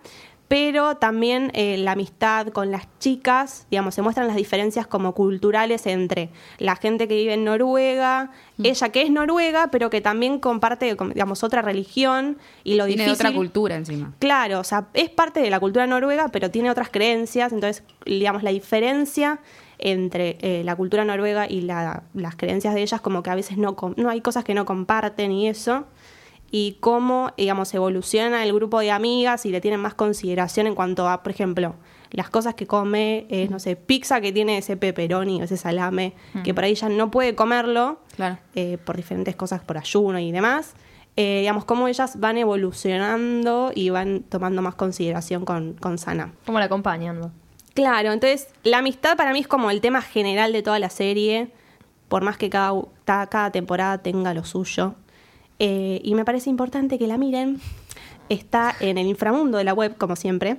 [0.50, 5.86] pero también eh, la amistad con las chicas, digamos, se muestran las diferencias como culturales
[5.86, 8.66] entre la gente que vive en Noruega, Mm.
[8.66, 13.28] ella que es noruega, pero que también comparte, digamos, otra religión y lo Tiene difícil.
[13.28, 14.12] otra cultura encima.
[14.20, 17.54] Claro, o sea, es parte de la cultura noruega, pero tiene otras creencias.
[17.54, 19.40] Entonces, digamos, la diferencia
[19.78, 23.58] entre eh, la cultura noruega y la- las creencias de ellas, como que a veces
[23.58, 25.86] no, no hay cosas que no comparten y eso.
[26.52, 31.08] Y cómo, digamos, evoluciona el grupo de amigas y le tienen más consideración en cuanto
[31.08, 31.76] a, por ejemplo,
[32.12, 36.54] las cosas que come, no sé, pizza que tiene ese pepperoni o ese salame, que
[36.56, 38.38] por ahí ella no puede comerlo Claro.
[38.56, 40.74] eh, por diferentes cosas, por ayuno y demás.
[41.16, 46.34] Eh, digamos, cómo ellas van evolucionando y van tomando más consideración con, con Sana.
[46.46, 47.32] Como la acompañan.
[47.74, 51.52] Claro, entonces la amistad para mí es como el tema general de toda la serie,
[52.08, 52.74] por más que cada,
[53.06, 54.96] cada temporada tenga lo suyo.
[55.60, 57.60] Eh, y me parece importante que la miren.
[58.30, 60.58] Está en el inframundo de la web, como siempre.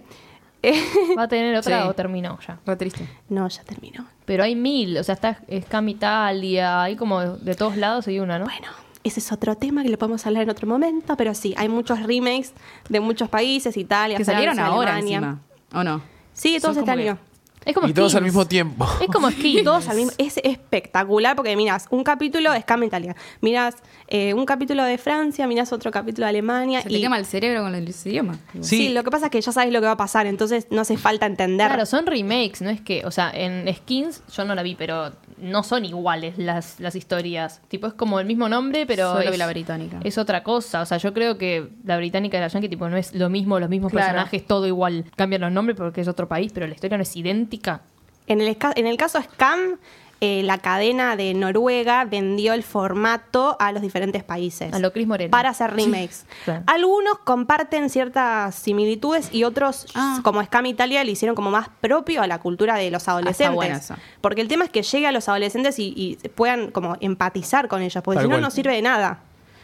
[1.18, 1.88] ¿Va a tener otra Sí.
[1.88, 2.58] o terminó ya?
[2.66, 3.08] Re triste.
[3.28, 4.04] no, ya terminó.
[4.26, 8.38] Pero hay mil, o sea, está Scam Italia, hay como de todos lados hay una,
[8.38, 8.44] ¿no?
[8.44, 8.66] Bueno,
[9.02, 12.02] ese es otro tema que lo podemos hablar en otro momento, pero sí, hay muchos
[12.02, 12.52] remakes
[12.90, 15.16] de muchos países, Italia, Que salieron Francia, ahora Alemania.
[15.16, 15.40] encima.
[15.80, 16.02] ¿O no?
[16.34, 17.18] Sí, todos este año.
[17.64, 18.86] Es como Y todos al mismo tiempo.
[19.00, 19.64] Es como Skins.
[19.64, 23.76] Todos al mismo- Es espectacular porque miras un capítulo de Scam Italia, miras
[24.08, 26.80] eh, un capítulo de Francia, miras otro capítulo de Alemania.
[26.82, 28.38] Se te y, quema el cerebro con el idioma.
[28.62, 28.78] sí.
[28.80, 28.88] Sí.
[28.90, 30.96] lo que pasa es que ya sabes lo que va a pasar, entonces no hace
[30.96, 31.66] falta entender.
[31.68, 35.12] Claro, son remakes, no es que, o sea, en Skins yo no la vi, pero
[35.42, 37.60] no son iguales las, las historias.
[37.68, 40.00] Tipo, es como el mismo nombre, pero Solo es, la británica.
[40.04, 40.82] es otra cosa.
[40.82, 43.58] O sea, yo creo que la británica y la yankee, tipo, no es lo mismo,
[43.58, 44.06] los mismos Claro.
[44.08, 45.04] personajes, todo igual.
[45.16, 47.82] Cambian los nombres porque es otro país, pero la historia no es idéntica.
[48.26, 49.76] En el, en el caso Scam,
[50.20, 54.72] eh, la cadena de Noruega vendió el formato a los diferentes países.
[54.72, 55.30] A lo Cris Morena.
[55.30, 56.26] Para hacer remakes.
[56.44, 56.62] Claro.
[56.66, 60.20] Algunos comparten ciertas similitudes y otros, Ah.
[60.22, 63.54] como Scam Italia, le hicieron como más propio a la cultura de los adolescentes.
[63.54, 63.98] buena esa.
[64.20, 67.80] Porque el tema es que llegue a los adolescentes y, y puedan como empatizar con
[67.82, 68.42] ellos, porque Tal si no, cual.
[68.42, 69.20] no sirve de nada.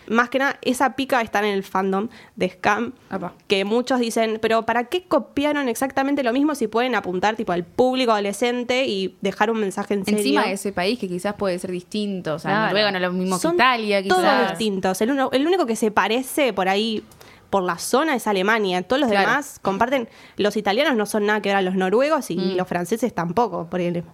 [0.08, 3.32] Más que nada, esa pica está en el fandom de Scam, Apa.
[3.48, 7.64] que muchos dicen, pero ¿para qué copiaron exactamente lo mismo si pueden apuntar tipo al
[7.64, 10.18] público adolescente y dejar un mensaje en serio?
[10.20, 12.34] Encima de ese país que quizás puede ser distinto.
[12.34, 12.66] O sea, Claro.
[12.66, 14.16] Noruega no es lo mismo Son que Italia, quizás.
[14.18, 15.00] Todos distintos.
[15.00, 17.02] El, uno- el único que se parece por ahí,
[17.50, 18.82] por la zona, es Alemania.
[18.82, 19.28] Todos los Claro.
[19.28, 20.08] demás comparten.
[20.36, 22.56] Los italianos no son nada que ver a los noruegos y Mm.
[22.56, 24.12] los franceses tampoco, por ejemplo.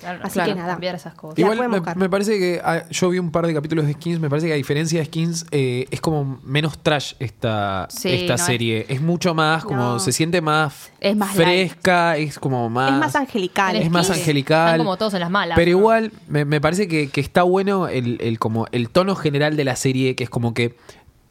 [0.00, 0.52] Claro, Así Claro.
[0.54, 0.72] que nada.
[0.72, 1.38] Cambiar esas cosas.
[1.38, 4.48] Igual me, parece que ah, yo vi un par de capítulos de Skins, me parece
[4.48, 8.86] que a diferencia de Skins eh, es como menos trash esta, Sí, esta no serie.
[8.88, 9.98] Es, mucho más, como No.
[10.00, 12.92] se siente más, Es más fresca, es como más...
[12.92, 13.76] es más angelical.
[13.76, 14.66] Es más angelical.
[14.72, 15.54] Están como todos en las malas.
[15.54, 15.78] Pero ¿no?
[15.78, 19.64] igual, me, me parece que, que está bueno el, el como el tono general de
[19.64, 20.74] la serie, que es como que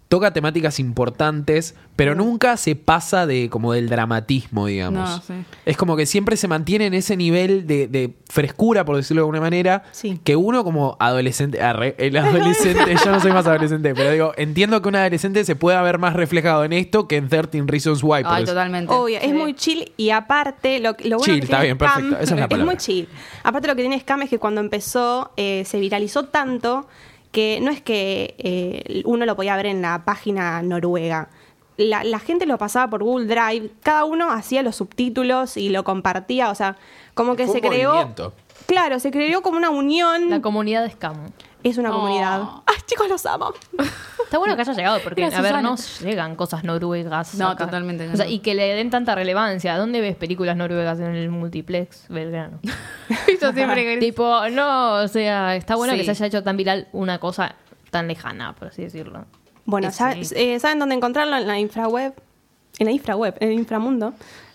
[0.10, 5.08] toca temáticas importantes, pero nunca se pasa de como del dramatismo, digamos.
[5.08, 5.34] No, sí.
[5.66, 9.26] Es como que siempre se mantiene en ese nivel de, de frescura, por decirlo de
[9.26, 10.20] alguna manera, Sí.
[10.24, 14.82] que uno como adolescente, arre, el adolescente, yo no soy más adolescente, pero digo, entiendo
[14.82, 18.24] que un adolescente se pueda ver más reflejado en esto que en 13 Reasons Why.
[18.26, 18.92] Ay, totalmente.
[18.92, 22.16] Obvio, es muy chill y aparte lo, lo bueno Chill, que está bien, Scam- perfecto,
[22.20, 22.66] esa es la palabra.
[22.66, 23.08] muy chill.
[23.44, 26.88] Aparte lo que tiene Scam es que cuando empezó eh, se viralizó tanto
[27.32, 31.30] que no es que eh, uno lo podía ver en la página noruega.
[31.78, 35.84] La, la gente lo pasaba por Google Drive, cada uno hacía los subtítulos y lo
[35.84, 36.76] compartía, o sea,
[37.14, 37.90] como que Fue se un creó...
[37.92, 38.34] movimiento.
[38.66, 40.30] Claro, se creó como una unión.
[40.30, 41.32] La comunidad de Scam.
[41.64, 41.94] Es una Oh.
[42.00, 42.42] comunidad.
[42.66, 43.54] ¡Ay, chicos, los amo!
[44.24, 45.70] Está bueno que haya llegado, porque, Mira, a ver, Susana.
[45.70, 45.76] no
[46.08, 47.34] llegan cosas noruegas.
[47.36, 47.66] No, acá.
[47.66, 48.32] totalmente O sea, no.
[48.32, 49.76] y que le den tanta relevancia.
[49.78, 52.60] ¿Dónde ves películas noruegas en el multiplex Belgrano?
[53.42, 56.00] Yo siempre tipo, no, o sea, está bueno Sí.
[56.00, 57.56] que se haya hecho tan viral una cosa
[57.90, 59.26] tan lejana, por así decirlo.
[59.66, 59.98] Bueno, Sí.
[59.98, 61.36] ¿sabe- eh, ¿saben dónde encontrarlo?
[61.38, 62.14] En la infraweb.
[62.78, 64.14] En la infraweb, en el inframundo.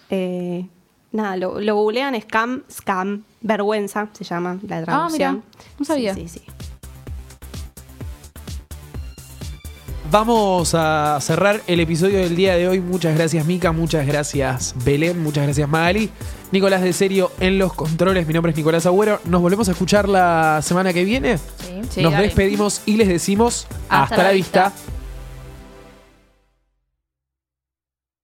[0.08, 0.66] Eh,
[1.10, 5.42] nada, lo, lo googlean, scam, scam, vergüenza se llama la traducción.
[5.44, 6.14] Ah, mira, no sabía.
[6.14, 6.52] Sí, sí, sí.
[10.14, 12.78] Vamos a cerrar el episodio del día de hoy.
[12.78, 13.72] Muchas gracias, Mica.
[13.72, 15.20] Muchas gracias, Belén.
[15.20, 16.08] Muchas gracias, Magali.
[16.52, 18.24] Nicolás de Serio en los controles.
[18.24, 19.20] Mi nombre es Nicolás Agüero.
[19.24, 21.38] Nos volvemos a escuchar la semana que viene.
[21.38, 21.80] Sí.
[21.90, 24.68] Sí, Nos despedimos y les decimos hasta, Hasta la la vista.
[24.68, 24.93] vista.